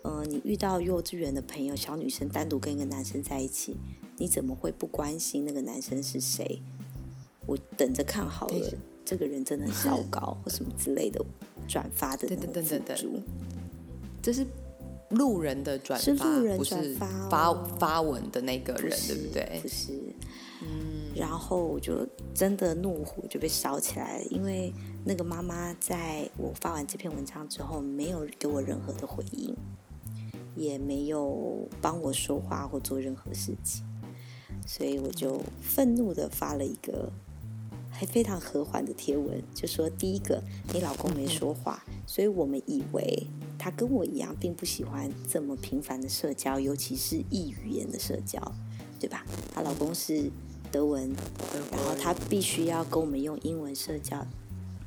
[0.02, 3.76] 呃，你遇到幼稚园的朋友，小女生单独跟一个男生在一起。”
[4.16, 6.62] 你怎么会不关心那个男生是谁？
[7.46, 8.72] 我等着看好了，
[9.04, 11.24] 这个人真的很糟糕，或什么之类的
[11.68, 13.20] 转发的那个辅助，
[14.22, 14.46] 这是
[15.10, 17.06] 路人的转发，是路人转发、
[17.48, 19.60] 哦、发发文的那个人，对不对？
[19.62, 19.92] 不是，
[20.62, 24.72] 嗯，然后我就真的怒火就被烧起来了，因为
[25.04, 29.54] 那个妈妈在我发完这篇文章之后，没有给我任何的回应，
[30.56, 33.84] 也没有帮我说话或做任何事情。
[34.66, 37.12] 所以我就愤怒的发了一个
[37.96, 48.40] 还非常和缓的贴文，就说第一个，你老公没说话，所以我们以为他跟我一样，并不喜欢这么频繁的社交，尤其是异语言的社交，
[48.98, 49.24] 对吧？
[49.54, 50.28] 她老公是
[50.72, 51.14] 德文，
[51.70, 54.26] 然后他必须要跟我们用英文社交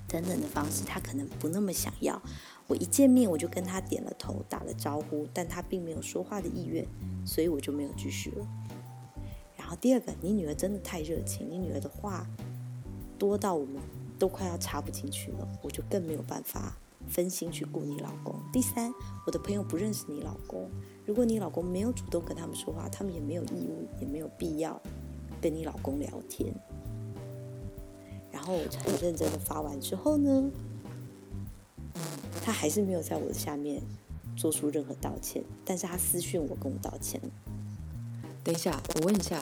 [0.05, 2.21] 等等的方式，他可能不那么想要。
[2.67, 6.85] 我一见面我就跟他点了头，打了招呼，但他并没有说话的意愿，
[7.25, 8.45] 所以我就没有继续了。
[9.55, 12.27] 然后第二个，你女儿真的太热情，你女儿的话
[13.17, 13.81] 多到我们
[14.17, 16.77] 都快要插不进去了，我就更没有办法
[17.07, 18.35] 分心去顾你老公。
[18.51, 18.93] 第三，
[19.25, 20.69] 我的朋友不认识你老公，
[21.05, 24.81] 如果你老公没有主动跟他们说话，他们也没有义务，也没有必要
[25.41, 26.53] 跟你老公聊天。
[28.31, 30.51] 然后我很认真的发完之后呢，
[32.43, 33.81] 他还是没有在我的下面
[34.35, 37.19] 做出任何道歉，但是他私讯我跟我道歉。
[38.43, 39.41] 等一下，我问一下，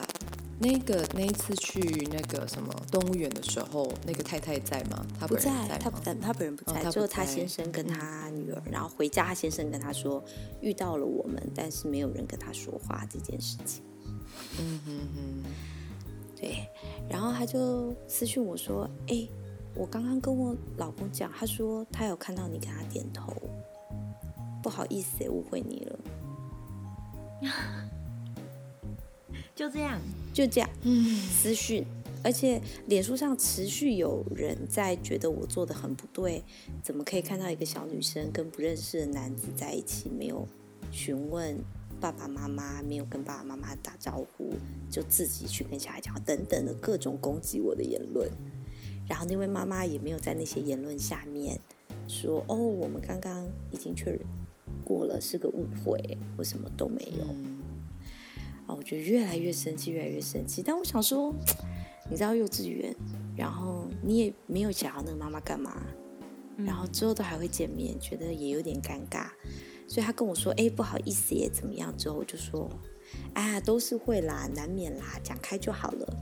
[0.58, 5.06] 那个那一次去那个什么动物园的时候，那个太太在吗？
[5.20, 8.62] 她不在，她不在，他本人不在，只有、哦、他，他先生跟她女儿。
[8.70, 10.24] 然后回家，他先生跟她说
[10.62, 13.82] 遇到了我们，但是没有人跟她说话这件事情。
[14.58, 15.44] 嗯哼哼，
[16.34, 16.66] 对。
[17.08, 19.28] 然后他就私讯我说：“哎，
[19.74, 23.32] 我刚刚跟我老公讲，他说他有看到你给他点头，
[24.62, 25.98] 不好意思，误会你了。”
[29.56, 29.98] 就这样，
[30.34, 31.82] 就这样，嗯私讯，
[32.22, 36.44] 而且脸书上持续有人在觉得我做的很不对，
[36.82, 40.46] 怎么可以看到一个小女生跟不认识的男子在一起，没有
[40.92, 41.56] 询问
[41.98, 44.52] 爸爸妈妈，没有跟爸爸妈妈打招呼，
[44.90, 48.30] 就自己去跟小孩讲话，等等的各种攻击我的言论。
[49.08, 51.58] 然后那位妈妈也没有在那些言论下面
[52.06, 54.20] 说：“哦，我们刚刚已经确认
[54.84, 57.24] 过了，是个误会，我什么都没有。”
[58.66, 60.62] 啊，我觉得越来越生气，越来越生气。
[60.62, 61.34] 但我想说，
[62.10, 62.94] 你知道幼稚园，
[63.36, 65.80] 然后你也没有想要那个妈妈干嘛，
[66.56, 69.28] 然后之后都还会见面，觉得也有点尴尬。
[69.88, 72.68] 所以他跟我说：“哎，不好意思耶，怎么样？”之后我就说
[73.34, 76.16] ：“啊，都是会啦，难免啦，讲开就好了。”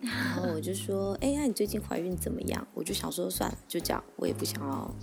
[0.00, 4.94] 然后我就说：“哎，那你最近怀孕怎么样？”我就想说，算了，就这样，我也不想要。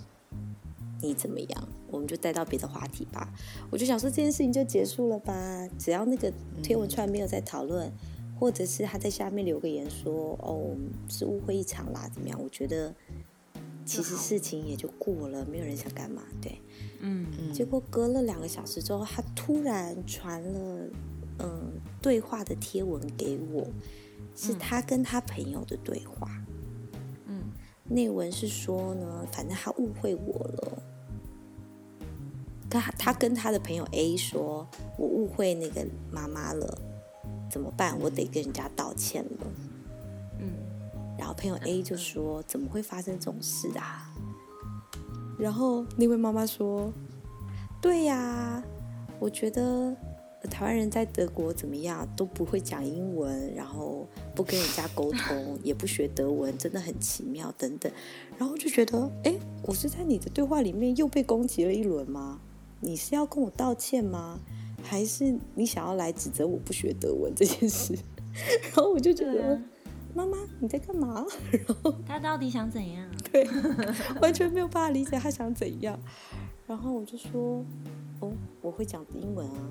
[1.02, 1.68] 你怎么样？
[1.90, 3.32] 我们就带到别的话题吧。
[3.70, 5.68] 我就想说这件事情就结束了吧。
[5.78, 6.32] 只要那个
[6.62, 10.76] 贴文出来没有在讨论，嗯、或者是他在下面留个言说：“哦，
[11.08, 12.94] 是误会一场啦，怎么样？”我觉得
[13.84, 16.60] 其实事情也就过了，没有人想干嘛，对，
[17.00, 17.52] 嗯嗯。
[17.52, 20.86] 结果隔了两个小时之后，他突然传了
[21.38, 23.66] 嗯对话的贴文给我，
[24.36, 26.30] 是他跟他朋友的对话。
[27.26, 27.42] 嗯，
[27.88, 30.82] 内文是说呢，反正他误会我了。
[32.70, 34.66] 他他跟他的朋友 A 说
[34.96, 36.78] ：“我误会那个妈妈了，
[37.50, 37.98] 怎么办？
[38.00, 39.46] 我得跟人家道歉了。”
[40.38, 40.52] 嗯，
[41.18, 44.10] 然后朋友 A 就说：“怎么会发生这种事啊？”
[45.38, 46.92] 然后那位妈妈说
[47.80, 48.62] ：“对呀，
[49.18, 49.96] 我觉得
[50.50, 57.90] 台湾人在德国怎么样都不会讲英文，然后不跟人家沟通，也不学德文，真的很奇妙等等。”
[58.38, 62.38] 然后就觉得：“哎，我是在你的对话里面又被攻击了一轮吗？”
[62.80, 64.40] 你是要跟我道歉吗？
[64.82, 67.94] 还是你想要来指责我不学德文这件事？
[68.72, 69.62] 然后我就觉得，啊、
[70.14, 71.26] 妈妈你在干嘛？
[71.52, 73.06] 然 后他到底想怎样？
[73.30, 73.46] 对，
[74.22, 75.98] 完全没有办法理解他想怎样。
[76.66, 77.64] 然后我就说，
[78.20, 79.68] 哦，我会讲英文啊，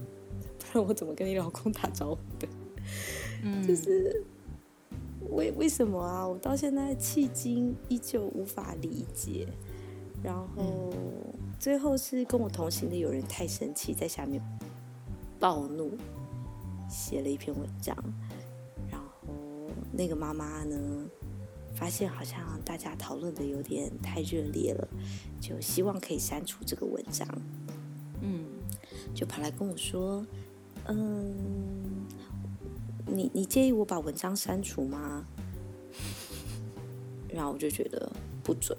[0.71, 2.47] 不然我怎么跟你老公打招呼的？
[3.43, 4.23] 嗯，就是
[5.31, 6.27] 为为什么啊？
[6.27, 9.47] 我到现在迄今依旧无法理解。
[10.23, 10.47] 然后。
[10.57, 10.93] 嗯
[11.59, 14.41] 最后是跟我同行的有人太生气，在下面
[15.41, 15.91] 暴怒，
[16.89, 17.93] 写了一篇文章。
[18.89, 19.33] 然后
[19.91, 20.77] 那个妈妈呢，
[21.75, 24.87] 发现好像大家讨论的有点太热烈了，
[25.41, 27.27] 就希望可以删除这个文章。
[28.21, 28.45] 嗯，
[29.13, 30.25] 就跑来跟我说
[30.87, 31.35] ：“嗯，
[33.05, 35.25] 你你介意我把文章删除吗？”
[37.27, 38.09] 然后我就觉得
[38.41, 38.77] 不准。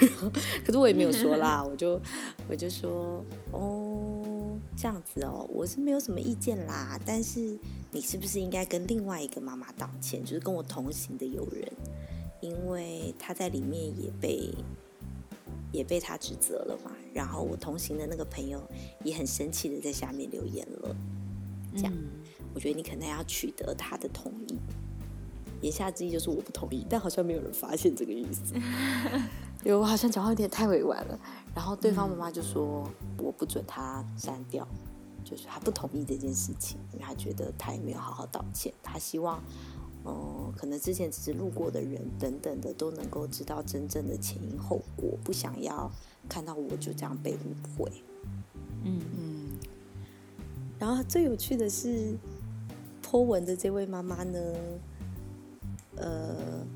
[0.64, 2.00] 可是我也没有说啦， 我就
[2.48, 6.98] 我就说哦，这样子哦，我是没有什么意见啦。
[7.04, 7.58] 但是
[7.90, 10.22] 你是不是应该跟另外一个妈妈道歉？
[10.22, 11.70] 就是跟我同行的友人，
[12.40, 14.50] 因为他在里面也被
[15.72, 16.90] 也被他指责了嘛。
[17.12, 18.60] 然后我同行的那个朋友
[19.04, 20.96] 也很生气的在下面留言了。
[21.76, 21.92] 这样，
[22.54, 24.58] 我觉得你可能要取得他的同意。
[25.60, 28.54] 言下之意就是我不同意，但好像没有人发现这个意思。
[29.64, 31.18] 因为我好像讲话有点太委婉了，
[31.54, 32.86] 然后对方妈妈就说
[33.16, 34.68] 我不准他删掉，
[35.24, 39.42] 就是他不同意这件事情，因为他觉得他也没有好好道歉，他希望，
[40.04, 45.90] 嗯，可能之前只是路过的人等等的都能够知道真正的前因后果，不想要
[46.28, 47.90] 看到我就这样被误会。
[48.82, 49.48] 嗯嗯。
[50.78, 52.14] 然后最有趣的是
[53.02, 54.38] ，po 文的这位妈妈呢，
[55.96, 56.66] 呃。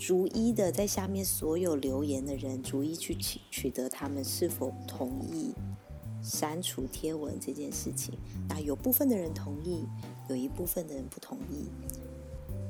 [0.00, 5.54] 逐一的在下面所有留言的人，逐一去取取得他们是否同意
[6.22, 8.18] 删除贴文这件事情。
[8.48, 9.84] 那有部分的人同意，
[10.30, 11.68] 有一部分的人不同意。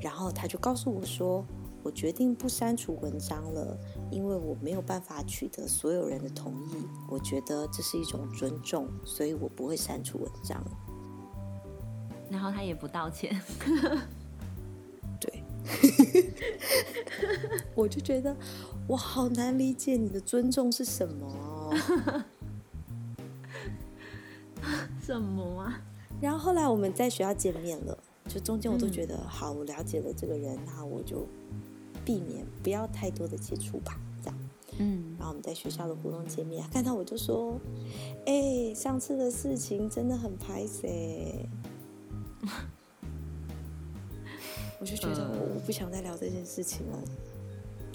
[0.01, 1.45] 然后他就告诉我说
[1.83, 3.79] ：“我决定不删除文章了，
[4.11, 6.85] 因为我没有办法取得所有人的同意。
[7.09, 10.61] 我觉得这是一种尊重，所以我不会删除文章。”
[12.29, 13.41] 然后他也不道歉。
[17.75, 18.35] 我就觉得
[18.87, 21.73] 我好难理解你的尊重是什么哦？
[25.01, 25.81] 什么啊？
[26.21, 27.97] 然后后来我们在学校见面了，
[28.27, 31.27] 就中间我都觉得、嗯、好，我了解了这个人，那我就
[32.05, 34.37] 避免不要太多的接触吧，这样。
[34.77, 35.15] 嗯。
[35.17, 37.59] 然后我们在学校的活动见面，看到我就说
[38.27, 41.49] ：“哎、欸，上次的事情真的很拍谢。”
[44.81, 46.97] 我就觉得我不想再聊这件事情了。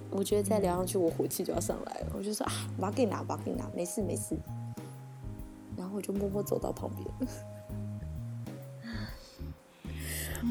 [0.09, 2.13] 我觉得再聊上去，我火气就要上来了。
[2.17, 4.37] 我就说啊，把给拿，把给拿，没事没事。
[5.77, 7.05] 然后我就默默走到旁边。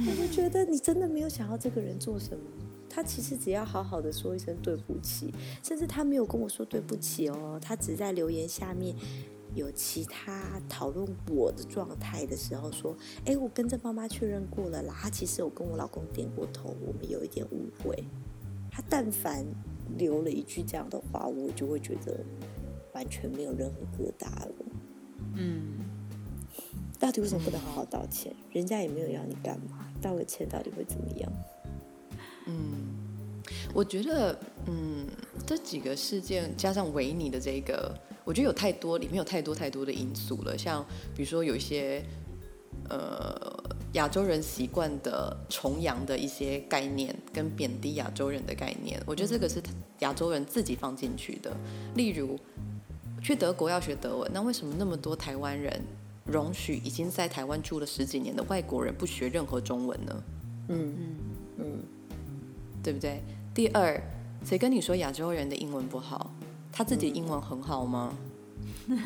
[0.08, 2.44] 我就觉得你真的没有想要这个人做什么。
[2.90, 5.34] 他其实只要好好的说一声对不起，
[5.64, 8.94] 甚至他没有跟我说对不起哦，他只在留言下面。
[9.56, 12.94] 有其他讨论我的状态的时候，说
[13.26, 14.94] ：“哎，我跟着妈妈确认过了啦。
[15.02, 18.04] 他其实有跟我老公点过头，我们有一点误会。
[18.70, 19.46] 他但凡
[19.98, 22.20] 留了一句这样的话，我就会觉得
[22.94, 24.56] 完全没有任何疙瘩了。
[25.36, 25.80] 嗯，
[27.00, 28.36] 到底为什么不能好好道歉？
[28.52, 31.32] 人家也没有要你干嘛，道个歉到底会怎么样？
[32.48, 32.94] 嗯，
[33.74, 34.38] 我觉得，
[34.68, 35.08] 嗯，
[35.48, 40.58] 这几个事件加上维尼的这个。”我觉得有太多，里面有太多太多的因素了。
[40.58, 42.04] 像比如说有一些，
[42.90, 43.64] 呃，
[43.94, 49.62] 亚洲人习惯的崇洋的一些概念，跟贬低亚洲人的概念，我觉得这个是
[50.00, 51.56] 亚洲人自己放进去的。
[51.94, 52.38] 例如，
[53.22, 55.80] 去德国要学德文，那为什么那么多台湾人
[56.26, 60.24] 容许已经在台湾住了十几年的外国人不学任何中文呢？
[60.70, 61.16] 嗯嗯
[61.60, 61.84] 嗯，
[62.84, 63.22] 对不对？
[63.54, 64.02] 第二。
[64.44, 66.32] 谁跟你说亚洲人的英文不好？
[66.78, 68.14] 他自己英文很好吗？
[68.88, 69.00] 嗯、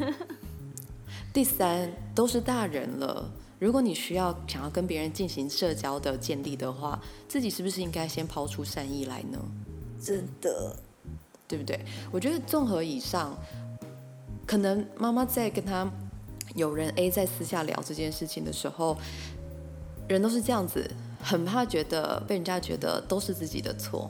[1.32, 9.38] 第三，都是大人了，如果你需要想要跟别人进行社交的建立的话，自己是不是应该先抛出善意来呢？
[10.02, 10.76] 真的，
[11.48, 11.80] 对不对？
[12.12, 13.38] 我觉得综合以上，
[14.48, 15.88] 可能妈妈在跟他
[16.56, 18.98] 有人 A 在私下聊这件事情的时候，
[20.08, 20.90] 人都是这样子，
[21.22, 24.10] 很怕觉得被人家觉得都是自己的错。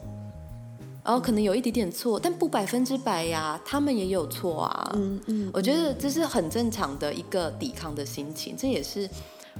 [1.09, 4.91] 然后可能有一点点错，但不百分之百呀，他们也有错啊。
[4.93, 9.09] 嗯嗯，我觉得这是很正常的一个抵抗的心情，这也是，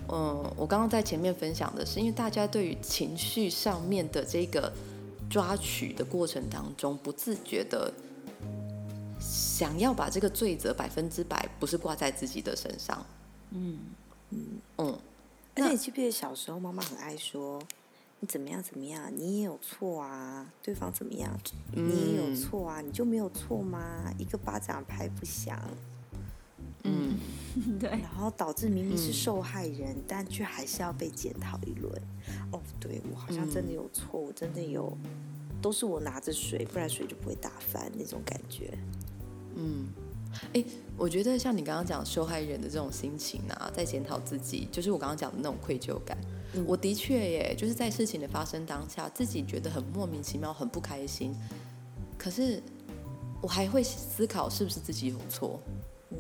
[0.10, 4.72] 嗯，我刚刚在前面分享的是，因为大家对于情绪上面的这个
[5.28, 7.92] 抓取的过程当中，不自觉的
[9.20, 13.04] 想要把这个罪责百分之百不是挂在自己的身上。
[13.50, 13.80] 嗯
[14.30, 14.40] 嗯
[14.78, 15.00] 嗯，
[15.56, 17.60] 而且你记不记得小时候妈妈很爱说。
[18.22, 18.62] 你怎么样？
[18.62, 19.12] 怎么样？
[19.16, 20.52] 你也有错啊！
[20.62, 21.32] 对方怎么样？
[21.72, 22.82] 你也有错啊！
[22.82, 24.14] 你就没有错吗？
[24.18, 25.58] 一个巴掌拍不响。
[26.84, 27.18] 嗯，
[27.80, 27.90] 对。
[27.90, 31.92] 然后导致明明是受害人，嗯、但却还是要被检讨一轮。
[32.52, 34.98] 哦，对，我好像真的有错，嗯、我真的有，
[35.62, 38.78] 都是我拿着水，不然水就不会打翻那种感觉。
[39.56, 39.88] 嗯，
[40.54, 40.64] 哎，
[40.98, 46.18] 我觉得像你刚刚讲受害人的这种心情啊，在检讨自己，就是我刚刚讲的那种愧疚感。
[46.66, 51.36] 我的确耶，就是在事情的发生当下，自己觉得很莫名其妙，很不开心。
[52.18, 52.62] 可是
[53.42, 55.62] 我还会思考是不是自己有错？
[56.10, 56.18] 嗯，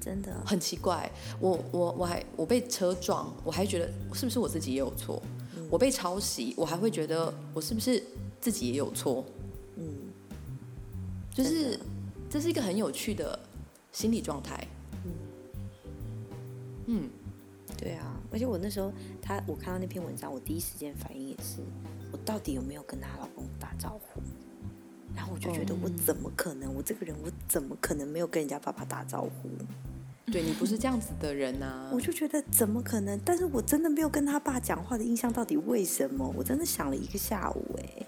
[0.00, 1.10] 真的很奇怪。
[1.38, 5.22] 我我我还我被车撞，我还觉得是不是我自己也有错？
[5.56, 8.02] 嗯，我被抄袭，我还会觉得我是不是
[8.40, 9.24] 自己也有错？
[9.76, 9.86] 嗯，
[11.32, 11.78] 就是
[12.28, 13.38] 这是一个很有趣的
[13.92, 14.66] 心理状态。
[15.04, 15.12] 嗯。
[16.86, 17.10] 嗯
[17.78, 21.60] 对啊，而且我那时候他我看到那篇文章，我第一时间反应也是，
[22.10, 24.20] 我到底有没有跟她老公打招呼？
[25.14, 26.74] 然后我就觉得我怎么可能？
[26.74, 29.48] 我这个人我怎么可能没有跟人家爸爸打招呼？
[30.32, 31.92] 对，你不是这样子的人啊！
[31.94, 33.16] 我就觉得怎么可能？
[33.24, 36.28] 但是我真的没有跟他爸讲话的印象，到底为什么？
[36.36, 38.04] 我真的想了一个下午，哎，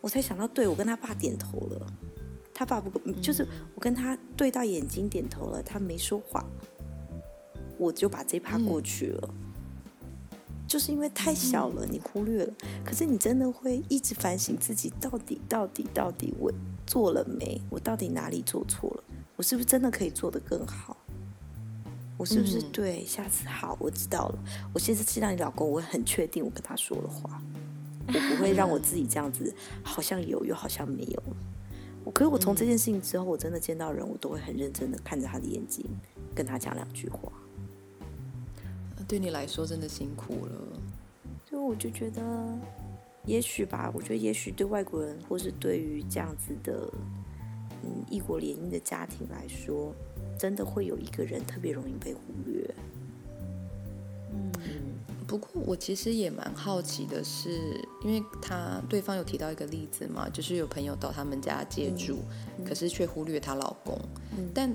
[0.00, 1.86] 我才想到，对，我跟他爸点头了，
[2.54, 3.44] 他爸不就是
[3.74, 6.46] 我跟他对到眼睛点头了，他没说话。
[7.78, 9.47] 我就把这趴过去了，嗯，
[10.68, 12.52] 就是因为太小了，你忽略了。
[12.84, 16.52] 可是你真的会一直反省自己，到底、到底、到底我
[16.86, 17.60] 做了没？
[17.70, 19.02] 我到底哪里做错了？
[19.34, 20.96] 我是不是真的可以做得更好？
[22.18, 23.02] 我是不是对？
[23.04, 24.38] 下次好，我知道了。
[24.74, 27.42] 我现在知道你老公，我很确定我跟他说了话，
[28.06, 31.22] 我不会让我自己这样子，好像有又好像没有。
[32.12, 35.84] 可是我从这件事情之后，我真的见到人，我都会很认真的看着他的眼睛，
[36.34, 37.32] 跟他讲两句话。
[39.08, 40.52] 对你来说真的辛苦了，
[41.48, 42.22] 所以我就觉得，
[43.24, 46.92] 也许吧，我觉得也许对外国人，或是对于这样子的，
[47.82, 49.94] 嗯，异国联姻的家庭来说，
[50.38, 52.74] 真的会有一个人特别容易被忽略。
[54.30, 54.52] 嗯，
[55.26, 62.18] 不过我其实也蛮好奇的是，因为他对方有提到一个例子嘛，就是有朋友到他们家借住，
[62.58, 63.98] 嗯，可是却忽略她老公，
[64.36, 64.70] 嗯，但。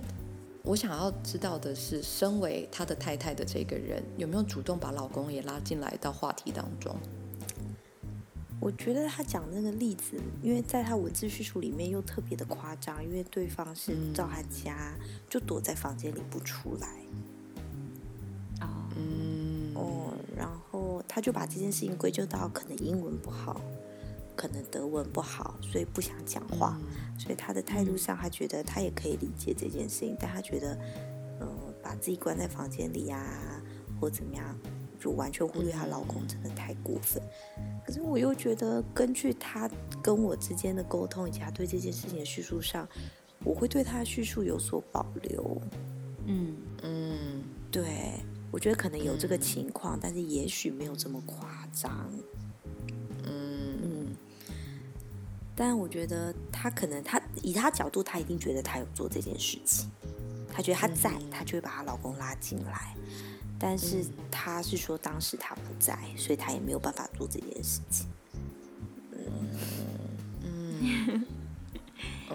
[0.66, 6.95] 我想要知道的是，身为他的太太的这个人，有没有主动把老公也拉进来到话题当中？
[8.61, 16.88] 我觉得他讲那个例子，因为在他文字叙述里面又特别的夸张，因为对方是到他家、嗯、就躲在房间里不出来。
[18.61, 23.59] 哦，嗯，哦，然后他就把这件事情归咎到可能英文不好。
[24.36, 30.77] 可能德文不好，所以不想讲话，嗯、所以他的态度上，他觉得他也可以理解这件事情，嗯、但他觉得，
[31.39, 31.47] 呃，
[31.81, 33.61] 把自己关在房间里呀、啊，
[33.99, 34.57] 或怎么样，
[34.99, 37.21] 就完全忽略她老公，真的太过分。
[37.57, 39.69] 嗯、可是我又觉得，根据他
[40.01, 42.88] 跟我之间的沟通，以及他对这件事情的叙述上，
[43.43, 45.61] 我会对他的叙述有所保留。
[46.25, 48.13] 嗯嗯，对，
[48.49, 52.09] 我觉得可能有这个情况，嗯、但是也许没有这么夸张。
[55.56, 59.89] 但我觉得他可能，他以他角度，他一定觉得他有做这件事情。
[60.51, 62.95] 他觉得他在，他就会把她老公拉进来。
[63.60, 68.08] 但是他是说当时他不在，所以他也没有办法做这件事情。
[69.12, 69.22] 嗯
[70.43, 71.26] 嗯。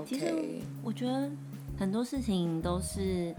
[0.07, 0.35] 其实
[0.83, 1.31] 我觉得
[1.77, 3.35] 很多事情都是，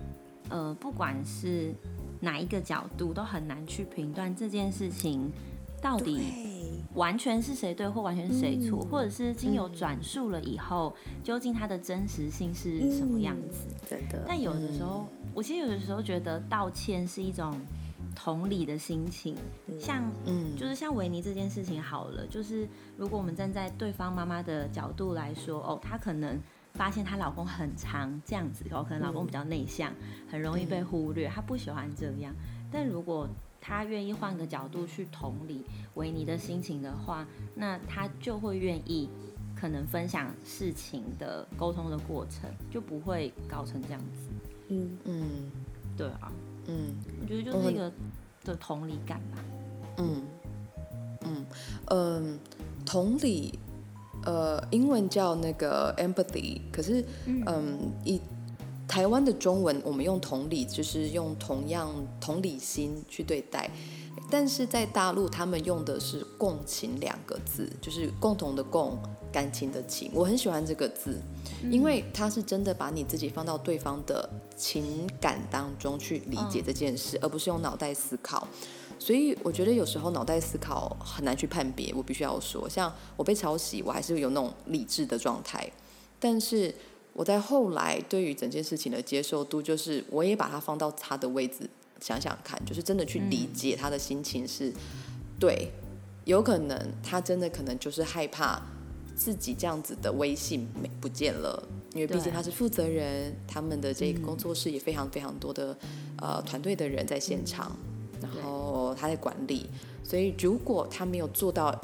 [0.50, 1.74] 呃，不管是
[2.20, 5.32] 哪一个角度，都很难去评断这件事情
[5.82, 6.69] 到底。
[7.00, 13.68] 完全是谁对，或完全是谁错，嗯、或者是经由转述了以后，嗯、究竟它的真实性是什么样子？
[13.90, 14.26] 真的。
[14.28, 17.58] 但有的时候，嗯、我其实有的时候觉得道歉是一种
[18.14, 19.34] 同理的心情，
[19.80, 26.38] 像，嗯，就是像维尼这件事情好了，就是如果我们站在对方妈妈的角度来说，哦，她可能
[26.74, 29.94] 发现她老公很长这样子，哦，可能老公比较内向，
[30.30, 32.36] 很容易被忽略，她不喜欢这样。
[32.70, 33.26] 但如果
[33.62, 35.64] 她愿意换个角度去同理
[35.96, 39.10] 维尼的心情的话，那他就会愿意
[39.56, 44.30] 可能分享事情的沟通的过程，就不会搞成这样子。
[44.70, 45.52] 嗯嗯，
[45.98, 46.32] 对啊。
[46.68, 47.92] 嗯，我觉得就是一个
[48.44, 49.38] 的同理感吧。
[49.98, 50.24] 嗯
[51.22, 51.46] 嗯
[51.88, 52.40] 嗯，
[52.86, 53.58] 同理，
[54.24, 58.22] 呃，英文叫那个 empathy，可是嗯，嗯，以
[58.90, 63.70] 台湾的中文，我们用同理就是用同样同理心去对待，
[64.32, 68.98] 但是在大陆他们用的是共情两个字，就是共同的共，
[69.32, 70.10] 感情的情。
[70.12, 71.22] 我很喜欢这个字。
[71.70, 78.48] 因为它是真的把你自己放到对方的情感当中去理解这件事，而不是用脑袋思考。
[78.98, 81.94] 所以我觉得有时候脑袋思考很难去判别。
[81.94, 85.70] 我必须要说，像我被抄袭，我还是有那种理智的状态。
[86.18, 86.74] 但是
[87.14, 94.74] 我在后来对于整件事情的接受度，就是我也把它放到他的位置想想看，就是真的去理解他的心情是，
[95.40, 95.72] 对，
[96.26, 98.62] 有可能他真的可能就是害怕。
[99.16, 101.62] 自己这样子的微信没不见了，
[101.94, 105.78] 因为毕竟他是负责人，他们的这个工作室也非常非常多的
[106.22, 107.76] 呃团队的人在现场，
[108.22, 109.70] 然后他在管理，
[110.06, 111.78] 所以如果他没有做到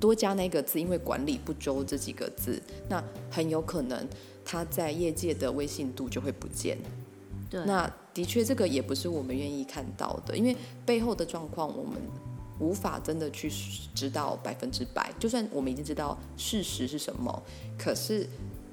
[0.00, 3.00] 多加那个字，因为管理不周这几个字，那
[3.30, 4.04] 很有可能
[4.44, 6.78] 他在业界的威信度就会不见。
[7.50, 12.00] 对，那的确这个也不是我们愿意看到的，因为背后的状况我们。
[12.60, 13.50] 无法真的去
[13.92, 17.42] 知道百分之百，就算我们已经知道事实是什么，
[17.76, 18.28] 可是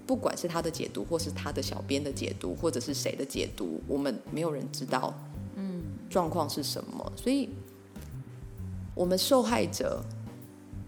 [0.06, 5.12] 不管是他的解读，或是他的小编的解读，或者是谁的解读，我们没有人知道，
[5.56, 7.12] 嗯，状况是什么。
[7.16, 7.50] 所以，
[8.94, 10.04] 我们受害者，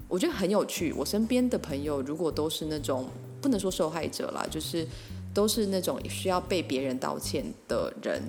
[0.08, 0.94] 我觉得很有趣。
[0.94, 3.08] 我身边的朋友，如果都是那种
[3.42, 4.88] 不能说受害者啦，就是
[5.34, 8.22] 都是那种需要被别人道歉的人，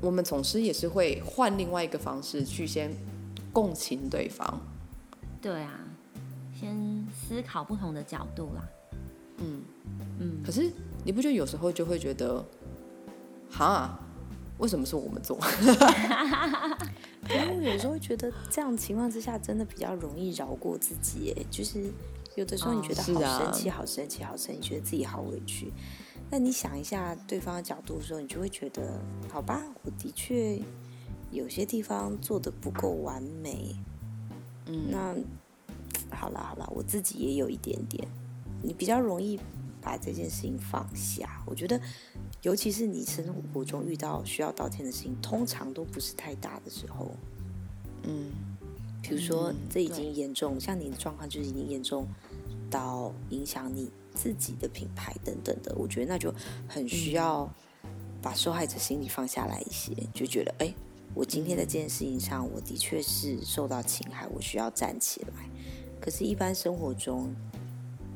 [0.00, 2.90] 我们总是也是会换另外一个方式去先。
[3.54, 4.58] 共情对方，
[5.42, 5.78] 对啊，
[6.58, 8.66] 先思考不同的角度啦。
[9.36, 9.60] 嗯
[10.18, 10.72] 嗯，可是
[11.04, 12.42] 你不觉得有时候就会觉得，
[13.50, 14.00] 哈，
[14.56, 15.38] 为什么是我们做？
[17.28, 21.34] 因为我有时候会觉得这样情况之下，真的比较容易饶过自己。
[21.36, 21.92] 哎，就是
[22.36, 25.72] 有的时候你觉得好生气，好生气，好生气，觉得自己好委屈。
[26.30, 30.60] 那你想一下对方的角度的时候，你就会觉得，好吧，我的确。
[31.30, 33.74] 有些地方做的不够完美，
[34.66, 35.16] 嗯，那
[36.14, 38.06] 好了好了，我自己也有一点点。
[38.62, 39.40] 你比较容易
[39.80, 41.80] 把这件事情放下，我觉得，
[42.42, 47.10] 尤其是你生活中遇到需要道歉的事情，通常都不是太大的时候，
[48.02, 48.30] 嗯，
[49.02, 52.06] 比如说这已经严重，像你的状况就是已经严重
[52.70, 56.32] 到影响你自己的品牌等等的，我觉得那就
[56.68, 57.52] 很需要
[58.22, 60.74] 把受害者心理放下来一些，就觉得哎。
[61.14, 65.46] 我今天在这件事情上，我的确是受到侵害，我需要站起来。
[66.00, 67.30] 可是，一般生活中，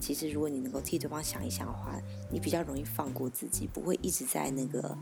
[0.01, 4.97] 其实如果你能够替对方想一想的话，你比较容易放过自己，不会一直在那个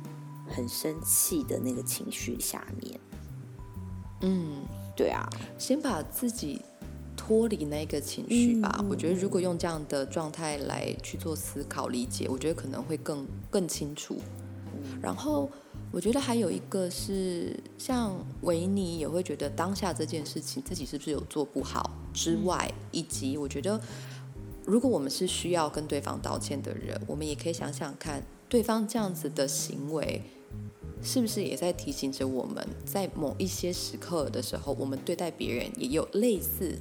[0.48, 2.98] 很生气的那个情绪下面。
[4.22, 4.64] 嗯，
[4.96, 5.28] 对啊，
[5.58, 6.60] 先把自己
[7.16, 8.76] 脱离那个情绪吧。
[8.80, 14.16] 嗯，我觉得，如果用这样的状态来去做思考理解，我觉得可能会更更清楚。
[15.02, 15.50] 然后。
[15.92, 23.80] 我觉得还有一个是，像维尼也会觉得当下这件事情自己是不是有做不好之外，以及我觉得，
[24.66, 30.20] 如果我们是需要跟对方道歉的人，我们也可以想想看，对方这样子的行为，
[31.04, 36.76] 是不是也在提醒着我们在某一些时刻的时候，我们对待别人也有类似，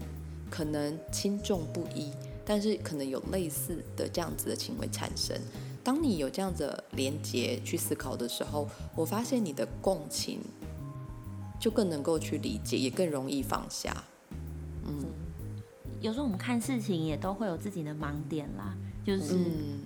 [0.50, 2.10] 可能轻重不一，
[2.46, 5.38] 但是可能有类似的这样子的行为产生。
[5.84, 8.66] 当你有这样子连接去思考的时候，
[8.96, 10.40] 我发现你的共情
[11.60, 14.06] 就更能够去理解，也更容易放下。
[14.88, 15.06] 嗯，
[16.00, 18.74] 有时候我们看事情也都会有自己的盲点啦，
[19.06, 19.38] 就是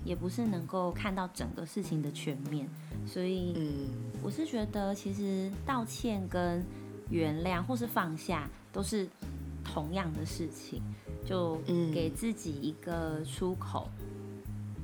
[0.06, 2.68] 也不是能够看到整个事情的全面，
[3.06, 3.88] 所以嗯，
[4.22, 6.64] 我是觉得其实道歉跟
[7.10, 9.08] 原谅或是放下都是
[9.64, 10.82] 同样的事情，
[11.26, 11.60] 就
[11.94, 13.90] 给自己一个出口。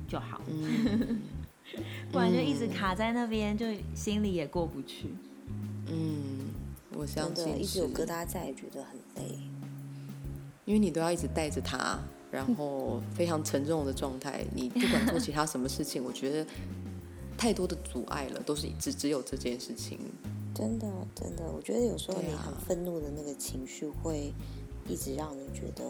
[0.06, 1.22] 就好，嗯、
[2.12, 5.08] 不然就一直卡在那边，就心里也过不去。
[5.88, 6.52] 嗯，
[6.92, 9.38] 我相信一直有疙瘩在，也觉得很累。
[10.66, 11.98] 因为你都要一直带着他，
[12.34, 14.44] 然后非常沉重的状态。
[14.52, 16.44] 你不管做其他什么事情，我觉得
[17.38, 20.00] 太多的阻碍了，都是只只有这件事情
[20.52, 24.32] 真的真的，我觉得有时候你很愤怒的那个情绪会
[24.88, 25.84] 一直让你觉得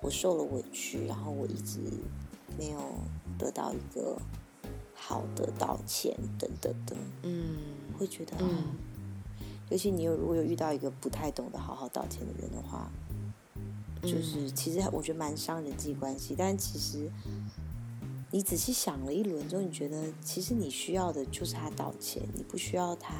[0.00, 1.80] 我受了委屈，然后我一直
[2.56, 2.78] 没有
[3.36, 4.16] 得到一个
[4.94, 7.58] 好的道歉等等的，嗯，
[7.98, 8.74] 会觉得，嗯，
[9.70, 12.90] 尤其你有如果有遇到一个不太懂得好好道歉的人的话，
[14.02, 17.10] 就是其实我觉得蛮伤人际关系，但其实。
[18.32, 23.14] 你仔细想了一轮之后，你觉得其实你需要的就是他道歉，你不需要他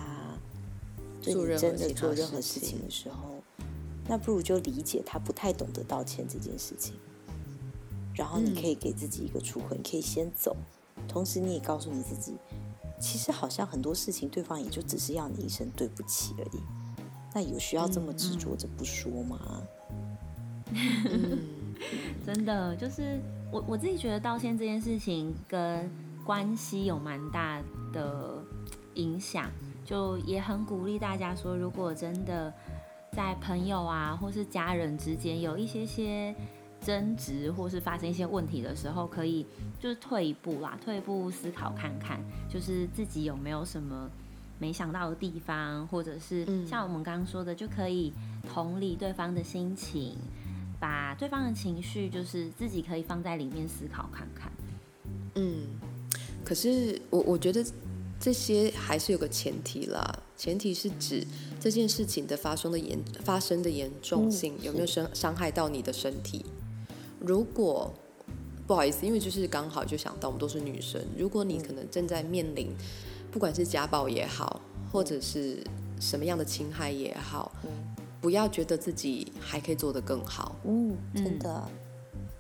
[1.23, 3.41] 对你真的做任何事情的时候，
[4.09, 6.97] 那不如就理解他不太懂得道歉这件事情，
[8.15, 10.57] 然后你可以给自己一个出口，你可以先走，
[11.07, 12.35] 同时你也告诉你自己，
[13.01, 16.61] 其实好像很多事情对方也就只是要你一声对不起而已，
[17.33, 19.39] 那有需要这么执着着不说吗？
[19.51, 19.67] 嗯，
[22.25, 23.21] 真的就是。
[23.53, 25.89] 我我自己觉得道歉这件事情跟
[26.25, 27.63] 关系有蛮大
[27.93, 28.43] 的
[28.95, 29.49] 影响，
[29.85, 32.53] 就也很鼓励大家说，如果真的
[33.13, 36.35] 在朋友啊或是家人之间有一些些
[36.81, 39.47] 争执，或是发生一些问题的时候，可以
[39.79, 44.11] 就是退一步啦，退一步思考看看，就是自己有没有什么
[44.59, 48.13] 没想到的地方，或者是像我们刚刚说的，就可以
[48.53, 50.19] 同理对方的心情。
[50.79, 54.53] 把对方的情绪，就是自己可以放在里面思考看看。
[55.35, 55.67] 嗯，
[56.45, 57.65] 可是我我觉得
[58.19, 61.27] 这些还是有个前提啦，前提是指
[61.61, 66.45] 这件事情的发生的严发生的严重性，有没有伤伤害到你的身体。
[67.21, 67.93] 如果
[68.67, 72.75] 不好意思，因为就是刚好就想到我们都是女生，如果你可能正在面临
[73.31, 74.61] 不管是家暴也好，
[74.91, 75.63] 或者是
[76.01, 77.53] 什么样的侵害也好。
[78.21, 80.57] 不要觉得自己还可以做得更好。
[80.65, 81.69] 嗯，真的，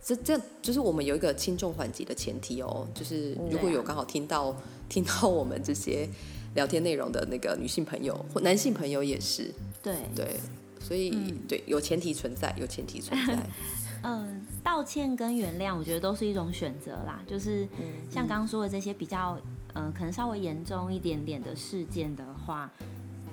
[0.02, 2.86] 这这就是我们有一个轻重缓急的前提哦。
[2.94, 4.56] 就是如果有刚好听到、嗯、
[4.88, 6.08] 听到我们这些
[6.54, 9.52] 聊天内容的那个女性朋友或男性朋友也是，
[9.82, 10.36] 对对，
[10.80, 13.38] 所以、嗯、对有前提存在，有前提存在。
[14.02, 17.20] 嗯，道歉跟原谅，我觉得都是一种选择啦。
[17.26, 17.66] 就是
[18.10, 19.36] 像刚刚说的这些比较，
[19.74, 22.70] 嗯、呃，可能稍微严重一点点的事件的话。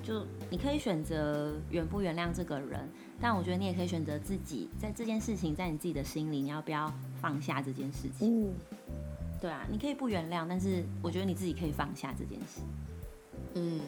[0.06, 2.86] 就你可以选择原不原谅这个人，
[3.18, 8.44] 但我觉得你也可以选择自己在这件事情，在你自己的心里，你要不要放下这件事情？
[8.46, 8.52] 嗯，
[9.40, 12.60] 对啊，你可以不原谅，但是我觉得你自己可以放下这件事。
[13.54, 13.80] 嗯，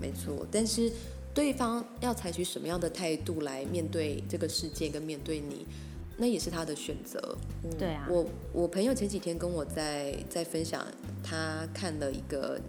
[0.00, 0.46] 没错。
[0.50, 0.92] 但是
[1.34, 5.66] 对方要采取什么样的态度来面对这个世界跟面对你，
[6.16, 7.36] 那也是他的选择。
[7.64, 8.06] 嗯，对啊。
[8.08, 10.86] 我我朋友前几天跟我在在分享，
[11.22, 12.60] 他看了一个。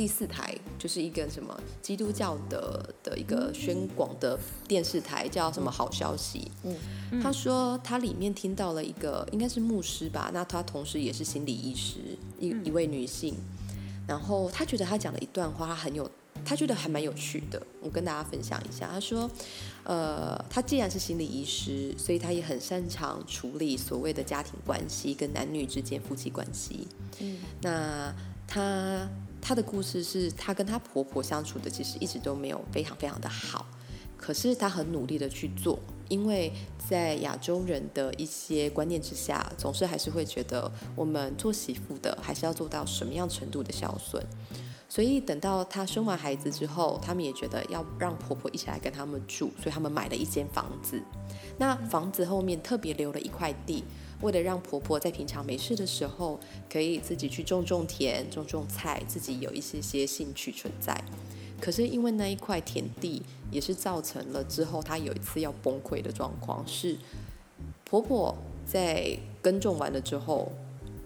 [0.00, 6.50] 第四台就是一个什么基督教的的一个宣广的电视台，叫什么好消息。
[6.64, 13.34] 嗯，他说他里面听到了一个应该是牧师吧，那他同时也是心理医师，一一位女性。
[14.08, 16.10] 然后他觉得他讲了一段话，他很有，
[16.46, 17.62] 他觉得还蛮有趣的。
[17.82, 19.30] 我跟大家分享一下，他说，
[19.84, 26.88] 呃，他既然是心理医师，所以他也很擅长处理所谓的家庭关系跟男女之间夫妻关系。
[27.18, 28.14] 嗯，那
[28.48, 29.06] 他。
[29.40, 33.66] 她的故事是，她跟她婆婆相处的其实一直都没有非常非常的好，
[34.16, 35.78] 可是她很努力的去做，
[36.08, 36.52] 因为
[36.88, 44.24] 在亚洲人的一些观念之下，总是还是会觉得我们做媳妇的还是要做到什么样程度的孝顺，
[44.88, 51.00] 所以等到她生完孩子之后，他们也觉得要让婆婆一起来跟他们住，所以他们买了一间房子，
[51.58, 53.84] 那房子后面特别留了一块地。
[54.20, 56.38] 为了让婆婆在平常没事的时候，
[56.70, 61.02] 可以自己去种种田、种种菜，自己有一些些兴趣存在。
[61.60, 66.96] 可是因为那一块田地，也是造成了之后她有一次要崩溃的状况，是
[67.84, 70.50] 婆婆在耕种完了之后，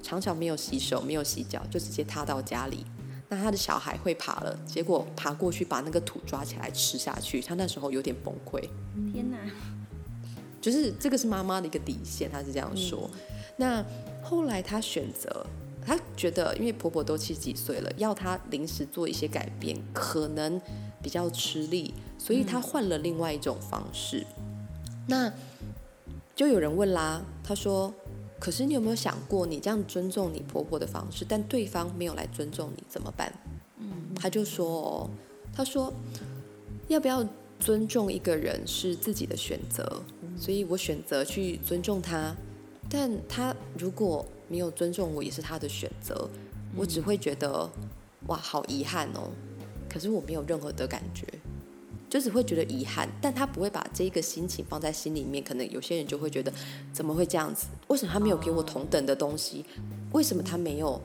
[0.02, 2.84] 常常没有洗手、没有洗脚，就直接踏到家里。
[3.28, 8.60] 那她的小孩会爬了，结果爬过去把那个土抓起来吃下去，她那时候有点崩溃。
[9.12, 9.24] 天！
[10.64, 13.10] 就是这个是妈妈的一个底线，她是这样说。
[13.12, 13.20] 嗯、
[13.58, 13.84] 那
[14.22, 15.44] 后来她选择，
[15.84, 20.58] 她觉得因为婆婆都七十几岁了，要她临时做一些改变，可能
[21.02, 24.24] 比较吃力，所以她换了另外一种方式。
[24.38, 25.32] 嗯、那
[26.34, 27.92] 就有人问啦，她说
[28.40, 33.30] ：“可是你有没有想过，你这样尊重你婆婆的方式，但对方没有来尊重你怎么办？”
[33.76, 35.10] 嗯，她就说
[35.54, 35.92] ：“她说
[36.88, 37.22] 要不要
[37.64, 40.02] 尊重一个人是自己的选择。”
[40.36, 42.36] 所以我选择去尊重他，
[42.90, 46.28] 但他如果没有尊重我，也是他的选择。
[46.76, 47.70] 我只会觉得，
[48.26, 49.30] 哇，好遗憾哦。
[49.88, 51.24] 可是我没有任何的感觉，
[52.10, 53.08] 就只会觉得遗憾。
[53.22, 55.42] 但他不会把这个心情放在心里面。
[55.42, 56.52] 可能有些人就会觉得，
[56.92, 57.68] 怎么会这样子？
[57.86, 59.64] 为什么他没有给我同等的东西？
[60.12, 61.00] 为什么他没有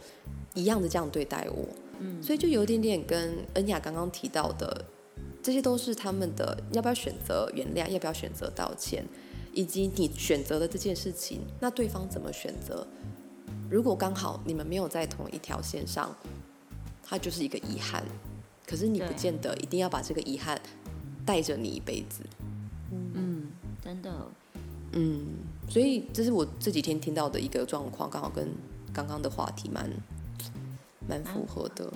[0.55, 1.68] 一样的这样对待我？
[1.99, 4.86] 嗯，所以就有点点跟恩雅刚刚提到的。
[5.41, 9.05] 这些都是他们的要不要选择原谅，要不要选择道歉，
[9.53, 12.85] 以及你选择了这件事情，那对方怎么选择？
[13.69, 16.15] 如果刚好你们没有在同一条线上，
[17.03, 18.03] 它就是一个遗憾。
[18.67, 20.61] 可是你不见得一定要把这个遗憾
[21.25, 22.23] 带着你一辈子。
[22.91, 23.47] 嗯，
[23.83, 24.27] 真的。
[24.91, 25.25] 嗯，
[25.67, 28.47] 所以这是我这几天听到的一个状况，刚好跟
[28.93, 29.89] 刚刚的话题蛮
[31.07, 31.91] 蛮符合的，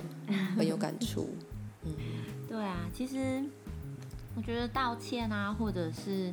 [0.57, 1.29] 很有感触。
[1.83, 1.93] 嗯，
[2.53, 3.43] 对啊，其实
[4.35, 6.31] 我觉得道歉啊，或者是。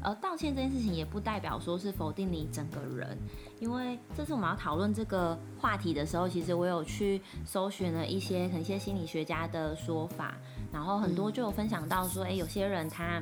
[0.00, 3.18] 呃，道歉这件事情也不代表说是否定你整个人，
[3.58, 10.36] 因为这次我们要讨论这个话题的时候，其实我有去搜寻了一些可能一些心理学家的说法，
[10.72, 13.20] 然后很多就有分享到说，哎，有些人他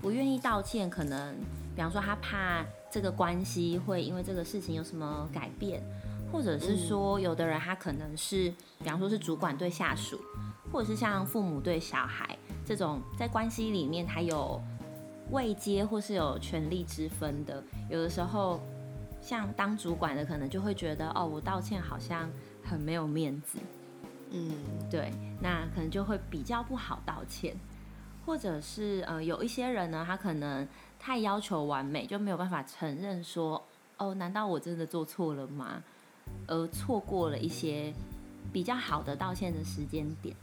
[0.00, 1.34] 不愿意道歉，可能
[1.74, 5.82] 比方说他怕这个关系会因为这个事情有什么改变，
[6.30, 10.20] 或者是说有的人他可能是比方说是主管对下属，
[10.72, 14.60] 或者是像父母对小孩这种在关系里面他有。
[15.30, 18.60] 位阶或是有权力之分的，有的时候
[19.18, 22.28] 像当主管的，可能就会觉得哦，我道歉好像
[22.62, 23.58] 很没有面子，
[24.30, 24.52] 嗯，
[24.90, 25.10] 对，
[25.40, 27.56] 那可能就会比较不好道歉，
[28.26, 30.68] 或者是呃，有一些人呢，他可能
[30.98, 33.62] 太要求完美，就没有办法承认说，
[33.96, 35.82] 哦，难道我真的做错了吗？
[36.46, 37.94] 而错过了一些
[38.50, 40.34] 比较好的道歉的时间点。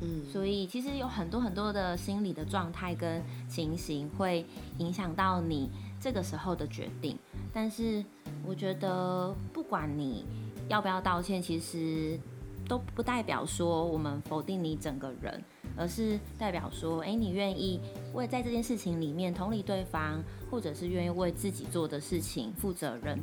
[0.00, 4.44] 嗯，所以其实有很多很多的心理的状态跟情形会
[4.78, 5.70] 影响到你
[6.00, 7.16] 这个时候的决定。
[7.52, 8.04] 但是
[8.44, 10.24] 我觉得，不管你
[10.68, 12.18] 要不要道歉，其实
[12.66, 15.40] 都不代表说我们否定你整个人，
[15.76, 17.78] 而是代表说，哎，你愿意
[18.12, 20.20] 为在这件事情里面同理对方，
[20.50, 23.16] 或者是愿意为自己做的事情负责任。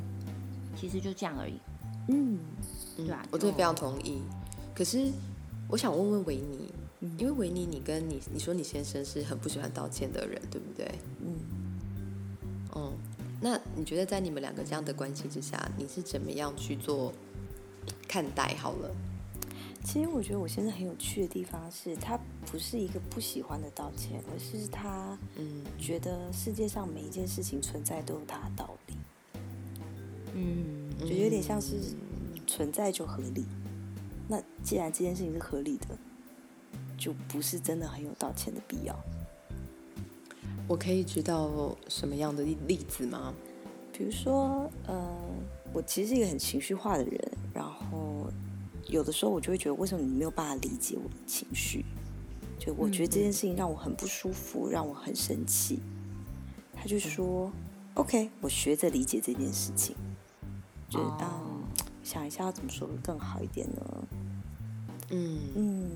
[0.76, 1.60] 其实就这样而已。
[2.08, 2.38] 嗯，
[3.06, 4.22] 对啊，我真的非常同意。
[4.74, 5.10] 可是。
[5.72, 6.68] 我想问问维尼，
[7.16, 10.90] 因为维尼，你跟你你说你先生是很不喜欢道歉的人，对不对？
[11.20, 11.36] 嗯。
[12.72, 12.92] 哦，
[13.40, 17.12] 那你觉得在你们两个这样的关系之下，你是怎么样去做
[18.08, 18.56] 看待？
[18.56, 18.90] 好了，
[19.84, 22.18] 其实我觉得我现在很有趣的地方是，他
[22.50, 28.94] 不是一个不喜欢的道歉，而是他嗯觉得世界上每一件事情存在都有它的道理。
[30.34, 31.76] 嗯，就有点像是
[32.46, 33.44] 存在就合理。
[34.28, 35.98] 那既然这件事情是合理的，
[36.96, 38.94] 就不是真的很有道歉的必要。
[40.68, 43.34] 我可以知道什么样的例子吗？
[43.92, 45.18] 比如说，呃，
[45.72, 48.30] 我其实是一个很情绪化的人，然后
[48.86, 51.84] 有的时候我就会觉得，为什么你没有办法理解我的情绪？
[52.58, 55.80] 就我觉得这件事情让我很不舒服，让我很生气。
[56.74, 57.50] 他就说
[57.94, 59.96] ：“OK，我学着理解这件事情。”
[60.88, 61.42] 就是当
[62.10, 64.08] 想一下要怎么说的更好一点呢？
[65.10, 65.90] 嗯嗯，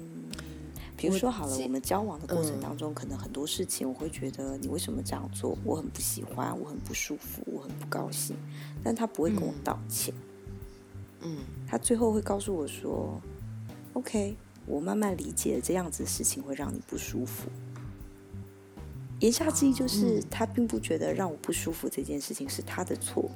[0.96, 8.36] 比如说好了，我们交往的过程当中，可能很多事情我会觉得你为什么这样做，我很不喜欢，我很不舒服，我很不高兴，
[8.84, 10.14] 但他不会跟我道歉。
[11.22, 13.20] 嗯，他最后会告诉我说
[13.94, 14.36] ：“OK，
[14.66, 17.48] 我慢慢理解这样子的事情会让你不舒服。”
[19.18, 23.28] 言下之意就是他并不觉得让我不舒服这件事情是他的错，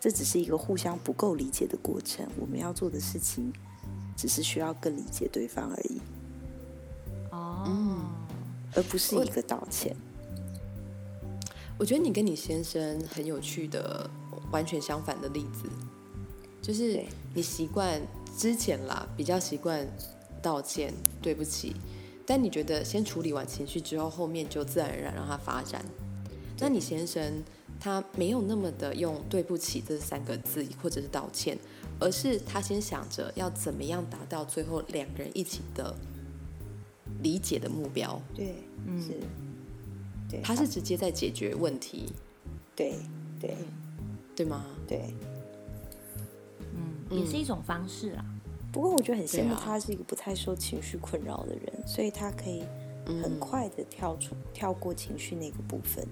[0.00, 2.26] 这只是一个互相不够理解的过程。
[2.38, 3.52] 我们要做的事情。
[4.16, 6.00] 只是需要更理解对方而已，
[7.30, 8.00] 哦，嗯，
[8.74, 9.94] 而不是一个道歉。
[11.78, 14.10] 我觉得你跟你先生很有趣的
[14.50, 15.68] 完全相反的例子，
[16.60, 17.00] 就是
[17.32, 18.02] 你习惯
[18.36, 19.86] 之前啦，比较习惯
[20.42, 20.92] 道歉，
[21.22, 21.76] 对不起，
[22.26, 25.84] 但你觉得先处理完情绪之后，后面就自然而然让它发展。
[26.58, 27.40] 那你先生
[27.80, 31.58] 他没有那么的用对不起这三个字，或者是道歉。
[32.00, 35.92] 而是他先想着要怎么样达到最后两个人一起的
[37.22, 38.22] 理解的目标。
[38.32, 38.54] 对，
[38.86, 39.14] 嗯，是，
[40.30, 42.12] 对，他是直接在解决问题。
[42.76, 42.94] 对，
[43.40, 43.56] 对，
[44.36, 44.64] 对吗？
[44.86, 45.12] 对，
[46.76, 48.24] 嗯，也是一种方式啦。
[48.70, 52.62] 不过我觉得很羡慕他是一个不太受情绪困扰的人，所以他可以
[53.06, 56.06] 很快的跳出跳过情绪那个部分。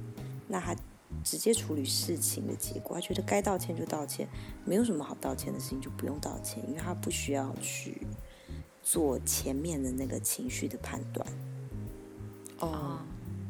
[0.48, 0.74] 那他。
[1.24, 4.28] 直接处理事情的结果，他觉得该道歉就道歉，
[4.64, 8.06] 没有什么好道歉的事情就不用道歉，因为他不需要去
[8.82, 11.26] 做前面的那个情绪的判断。
[12.60, 12.98] 哦，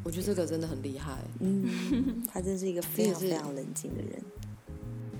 [0.02, 1.18] 我觉得这个真的很厉害。
[1.40, 4.22] 嗯，他真是一个非常非常冷静的人。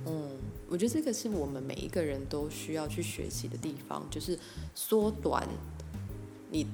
[0.07, 0.31] 嗯，
[0.69, 4.39] 我觉得这个是我们每一个人都需要去学习的地方，就是
[4.75, 5.47] 缩短
[6.51, 6.67] 你。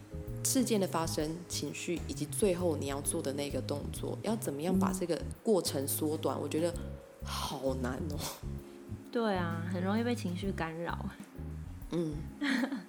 [0.45, 6.41] 事件的发生、情绪以及最后你要做的那个动作，要怎么样把这个过程缩短？
[6.41, 6.73] 我觉得
[7.25, 8.19] 好难哦。
[9.11, 10.99] 对啊，很容易被情绪干扰。
[11.91, 12.15] 嗯，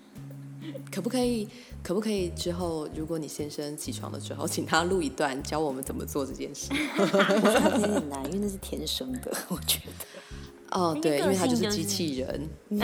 [0.90, 1.48] 可不可以？
[1.84, 6.72] 可不可以之后，如果你先生起床的时候，请他录一段，教我们怎么做这件事？
[6.98, 10.80] 我觉得他有点难，因为那是天生的，我觉得。
[10.80, 12.50] 哦，对，因为他就是机器人。
[12.70, 12.80] 嗯、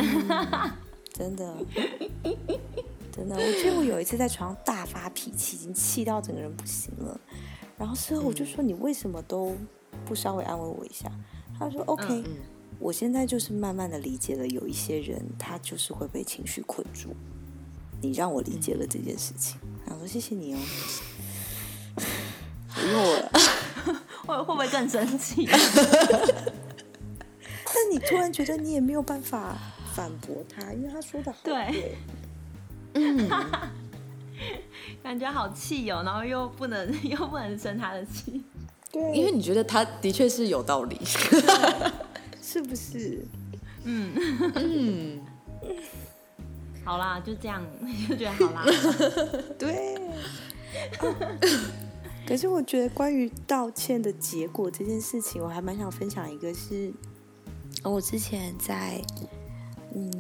[1.14, 1.58] 真的，
[3.20, 7.20] 真的，我记得我有一次在床上大发脾气，已经气到整个人不行了。
[7.78, 9.56] 然后事后我就说：“你为什么都
[10.06, 11.12] 不稍微安慰我一下？”
[11.60, 12.06] 他说：“OK。
[12.10, 12.38] 嗯”
[12.80, 17.14] 我现在就是慢慢的理解了，有一些人他就是会被情绪困住。
[18.02, 20.58] 你让我理解了这件事情，然后说谢谢你哦。
[22.78, 23.30] 因为我
[24.26, 25.46] 会会不会更生气？
[27.66, 29.58] 但你突然觉得你也没有办法
[29.94, 31.98] 反驳他，因为他说的好对。
[32.94, 33.30] 嗯，
[35.04, 38.44] 感觉好气哦，然后又不能 又不能生他的气。
[38.92, 41.00] 对，因为你觉得他的确是有道理。
[42.42, 43.26] 是不是？
[43.84, 44.12] 嗯
[44.56, 45.22] 嗯，
[46.84, 47.64] 好啦，就这样，
[48.10, 48.66] 就觉得好啦。
[49.60, 49.96] 对、
[50.98, 51.16] 啊。
[52.28, 56.92] 可是我觉得关于道歉的结果这件事情，我还蛮想分享一个是，
[57.84, 59.02] 我之前在
[59.96, 60.12] 嗯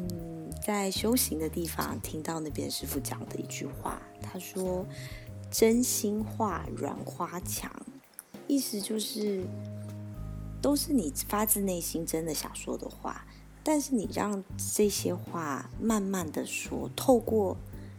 [0.69, 4.85] 在修行的地方听到那边师傅讲的一句话，他说
[5.49, 7.71] ：“真心话软花墙”，
[8.45, 9.43] 意思就是。
[10.61, 13.25] 都是你发自内心真的想说的话，
[13.63, 14.43] 但是你让
[14.75, 17.57] 这些话慢慢的说，透过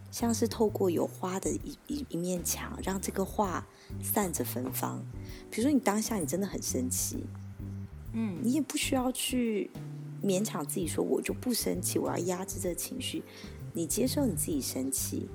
[0.09, 3.67] 像是透过有花的一一一面墙，让这个话
[4.01, 5.03] 散着芬芳。
[5.49, 7.25] 比如说你当下你真的很生气，
[8.13, 9.71] 嗯，你也不需要去
[10.23, 13.23] 勉强自己说我就不生气，我要压制这情绪。
[13.73, 15.29] 你接受你自己生气，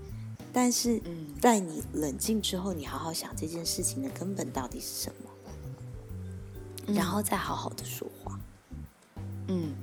[0.52, 1.00] 但是
[1.40, 6.94] 在你冷静之后，你好好想这件事情的根本到底是什么。
[6.94, 8.38] 然后再好好的说话。
[9.48, 9.74] 嗯，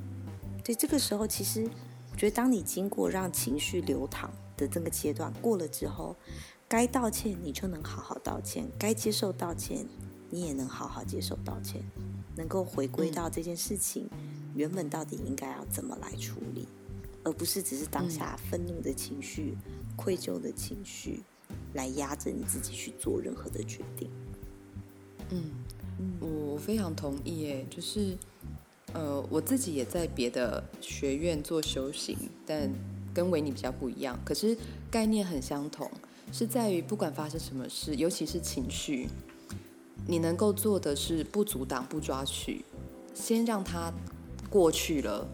[0.62, 1.68] 对，这个时候其实
[2.12, 6.16] 我觉得，当你经过让情绪流淌的这个阶段过了之后，
[6.68, 9.84] 该道歉你就能好好道歉，该接受道歉
[10.30, 11.82] 你也能好好接受道歉，
[12.36, 14.08] 能够回归到这件事情
[14.54, 16.66] 原本到底应该要怎么来处理，
[17.22, 19.56] 而不是只是当下愤怒的情绪、
[19.96, 21.22] 愧疚的情绪
[21.74, 24.10] 来压着你自己去做任何的决定。
[25.30, 25.50] 嗯。
[26.18, 28.18] 我我非常同意耶，就是，
[28.92, 32.68] 呃，我自己也在别的学院做修行，但
[33.14, 34.18] 跟维尼比较不一样。
[34.24, 34.58] 可是
[34.90, 35.88] 概念很相同，
[36.32, 39.08] 是在于不管发生什么事，尤其是情绪，
[40.04, 42.64] 你能够做的是不阻挡、不抓取，
[43.14, 43.92] 先让它
[44.54, 45.26] 过去了，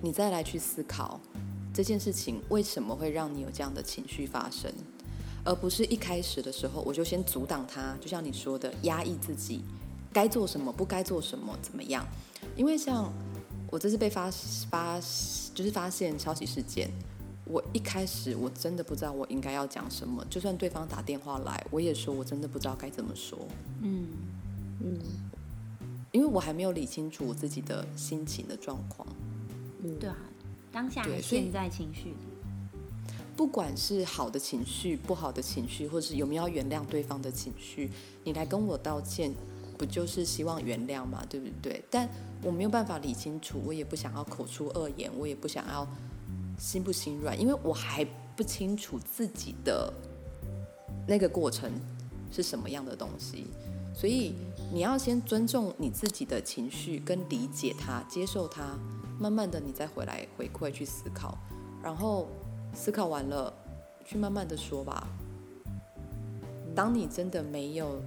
[0.00, 1.20] 你再来去思考
[1.72, 4.72] 这件事情为什么会让你有这样的情绪发生，
[5.42, 9.64] 而不是一开始的时候我就先阻挡它，就像你说的，压抑自己。
[10.12, 12.06] 该做什么，不该做什么，怎么样？
[12.54, 13.12] 因为像
[13.72, 14.30] 我这次被发
[14.70, 15.00] 发，
[15.52, 16.88] 就是发现消息事件，
[17.46, 23.36] 我一开始我真的不知道我应该要讲什么，就算对方打电话来，我也说我真的不知道该怎么说。
[23.82, 24.06] 嗯
[24.80, 24.98] 嗯，
[26.14, 29.06] 因为我还没有理清楚我自己的心情的状况。
[29.82, 30.16] 嗯，对啊，
[30.72, 32.14] 当下现在情绪，
[33.36, 37.90] 不管是好的情绪、不好的情绪，或是有没有要原谅对方的情绪，
[38.22, 39.34] 你来跟我道歉。
[39.76, 41.82] 不就是希望原谅嘛，对不对？
[41.90, 42.08] 但
[42.44, 45.84] 我没有办法理清楚，我也不想要口出恶言，我也不想要
[46.56, 48.04] 心不心软，因为我还
[48.36, 49.92] 不清楚自己的
[51.08, 51.68] 那个过程
[52.30, 53.48] 是什么样的东西。
[53.92, 54.34] 所以
[54.74, 58.76] 你要先尊重你自己的情绪，跟理解它，接受它，
[59.20, 61.38] 慢慢的你再回来回馈去思考，
[61.80, 62.28] 然后
[62.74, 63.54] 思考完了，
[64.04, 65.06] 去慢慢的说吧。
[66.74, 68.02] 当你真的没有。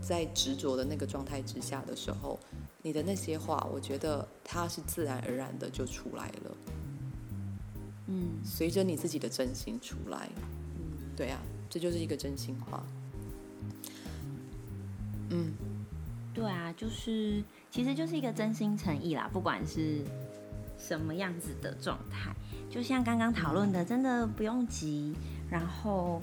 [0.00, 2.36] 在执着的那个状态之下的时候，
[2.82, 6.56] 你的那些话，我觉得它是自然而然的就出来了。
[8.08, 10.28] 嗯，随着你自己的真心出来。
[10.74, 12.84] 嗯，对啊，这就是一个真心话。
[15.30, 15.52] 嗯，
[16.34, 20.02] 对啊，就是其实就是一个真心诚意啦，不管是
[20.78, 22.34] 什么样子的状态，
[22.70, 25.14] 就像刚刚讨论的，真的不用急。
[25.50, 26.22] 然后，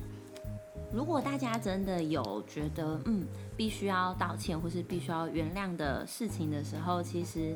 [0.91, 3.25] 如果大家真的有觉得，嗯。
[3.59, 7.53] 必须要道歉或是必须要原谅的事情的时候，其实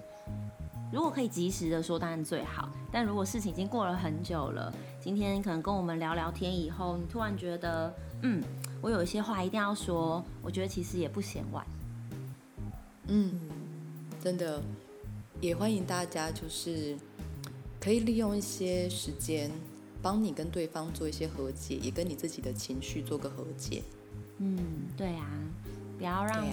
[0.91, 2.69] 如果可以及时的说，当然最好。
[2.91, 8.43] 但如果事情已经过了很久了，今天可能跟我们聊聊天以后，你突然觉得，嗯，
[8.81, 11.65] 我有一些话一定要说，我觉得其实也不嫌晚。
[13.07, 13.31] 嗯，
[14.21, 14.61] 真的，
[15.41, 16.97] 也欢迎大家就是
[17.79, 19.51] 可以利用一些时间，
[20.01, 23.83] 帮你跟对方做一些和解，也跟你自己的情绪做个和解。
[24.37, 24.57] 嗯，
[24.97, 25.29] 对啊。
[25.95, 26.45] 不要让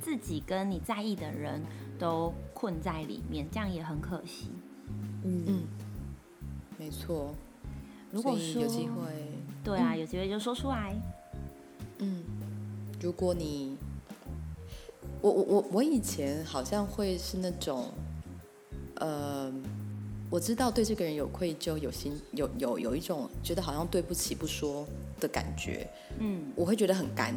[0.00, 1.60] 自己跟你在意的人
[1.98, 4.50] 都困在里面，这样也很可惜。
[5.24, 5.62] 嗯嗯，
[6.78, 7.34] 没错。
[8.12, 9.02] 如果说有机会，
[9.64, 10.94] 对啊，有机会就说出来。
[11.98, 12.22] 嗯，
[13.00, 13.76] 如果你，
[15.24, 17.86] 我我我我以前好像会是那种，
[18.96, 19.50] 呃，
[20.28, 24.86] 我知道对这个人有愧疚，有心有有有一种觉得好像对不起不说
[25.18, 27.34] 的感觉，嗯，我会觉得很干。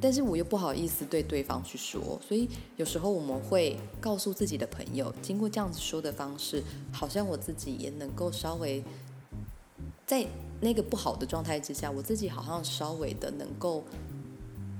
[0.00, 6.60] 但是我又不好意思对对方去说，所以有时候我们会告诉自己的朋友，经过这样子说的方式，
[6.92, 8.82] 好像我自己也能够稍微
[10.04, 10.26] 在
[10.60, 13.84] 那个不好的状态之下，我自己好像稍微的能够，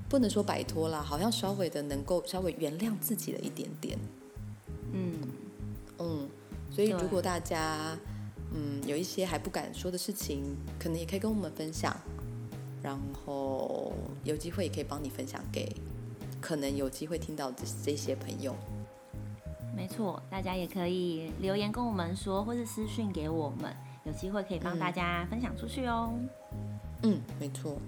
[0.08, 3.98] 不能说摆脱啦，好像稍微的能够稍微原谅自己了一点点。
[4.92, 5.14] 嗯
[5.98, 6.28] 嗯，
[6.70, 7.96] 所以如果大家
[8.54, 11.94] 嗯有一些还不敢说的事情，可能也可以跟我们分享。
[12.80, 13.92] 然后
[14.22, 15.68] 有机会也可以帮你分享给
[16.40, 18.54] 可能有机会听到这这些朋友。
[19.76, 26.12] 没错，大家也可以留言跟我们说，或是私讯给我们，有机会可以帮大家分享出去哦。
[27.02, 27.78] 嗯，没错。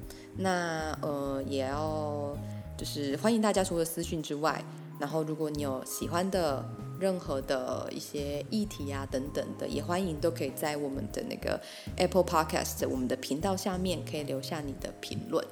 [0.40, 2.36] 那呃，也要
[2.76, 4.64] 就是欢迎大家除了私讯之外，
[4.98, 6.64] 然后如果你有喜欢的。
[7.00, 11.58] 任何的一些议题啊等等的，也欢迎都可以在我们的那个
[11.96, 15.42] Apple Podcast 我们的频道下面可以留下你的评论，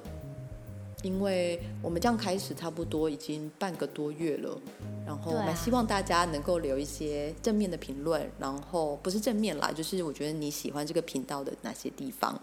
[1.01, 4.61] 因为我们这样开始差不多已经半个多月了，
[5.07, 12.39] 然后我们希望大家能够留一些正面的评论，然后不是正面啦，就是我觉得你喜欢这个频道的哪些地方。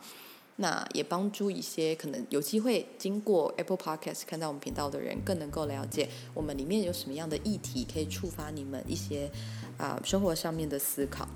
[0.57, 9.31] 那也帮助一些可能有机会经过 Apple Podcast 看到我们频道的人，更能够了解我们里面有什么样的议题可以触发你们一些
[9.77, 11.29] 啊、呃、生活上面的思考。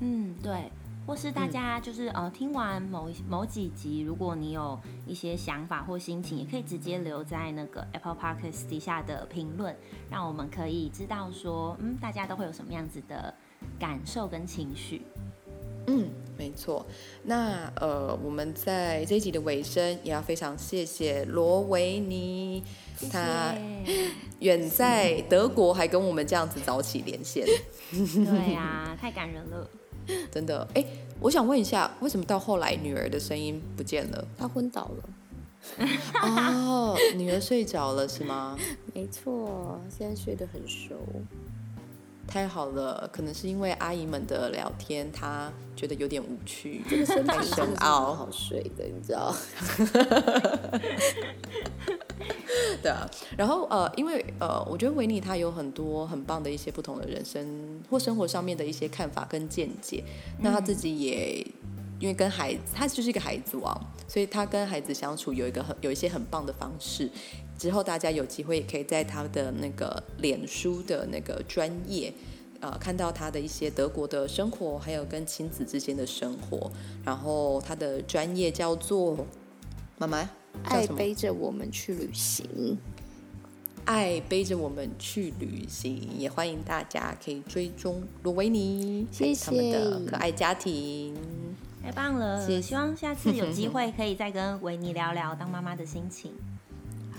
[0.00, 0.72] 嗯，对，
[1.06, 9.76] 或是大家就是、呃听完某某几集，如果你有一些想法或心情，也可以直接留在那个 Apple Podcast 底下的评论，
[10.10, 13.34] 让我们可以知道说，嗯，大家都会有什么样子的
[13.78, 15.02] 感受跟情绪。
[15.86, 16.84] 嗯，没错。
[17.24, 22.62] 那呃，我们在这一集的尾声，也要非常谢谢罗维尼，
[22.96, 23.54] 谢谢他
[24.40, 27.46] 远在德国还跟我们这样子早起连线。
[27.90, 29.70] 对呀、啊， 太感人了，
[30.30, 30.66] 真的。
[30.74, 30.84] 哎，
[31.20, 34.26] 我想问一下，为什么到后来女儿的声音不见了？
[34.38, 35.08] 她昏倒了。
[36.22, 38.56] 哦，女儿睡着了是吗？
[38.94, 40.96] 没错，现在睡得很熟。
[42.30, 49.34] 太好了，可能是因为阿姨们的聊天，她觉得有点无趣，这个身体深奥，好睡的，你知道？
[52.82, 60.04] 对啊，然后呃，因为呃，我觉得维尼他有很多很棒的一些不同的人生或生活上面的一些看法跟见解，
[60.38, 61.44] 嗯、那他自己也
[61.98, 63.76] 因为跟孩子，他就是一个孩子王，
[64.06, 67.10] 所以他跟孩子相处有一个很有一些很棒的方式。
[67.60, 72.10] 之后大家有机会也可以在他的那个脸书的那个专业，
[72.60, 76.72] 呃，看到他的一些德国的生活，还有跟亲子之间的生活。
[77.04, 79.26] 然后他的专业叫做
[79.98, 80.26] 妈妈
[80.64, 82.78] 爱背着我们去旅行，
[83.84, 91.14] 爱背着我们去旅行，也欢迎大家可以追踪罗维尼，谢谢他们的可爱家庭，
[91.82, 92.50] 太棒了！
[92.50, 96.32] 也希望下次有机会可以再跟维尼聊聊当妈妈的心情。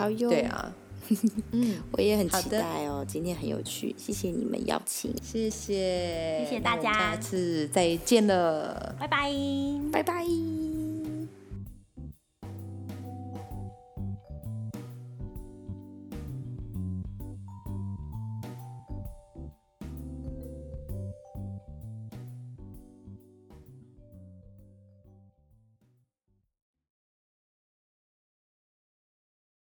[0.02, 0.74] 好哟，对啊，
[1.52, 3.06] 嗯，我也很期待哦。
[3.08, 9.30] 今天很有趣，谢谢你们邀请，谢谢，谢谢大家，下次再见了，拜拜，
[9.92, 10.81] 拜拜。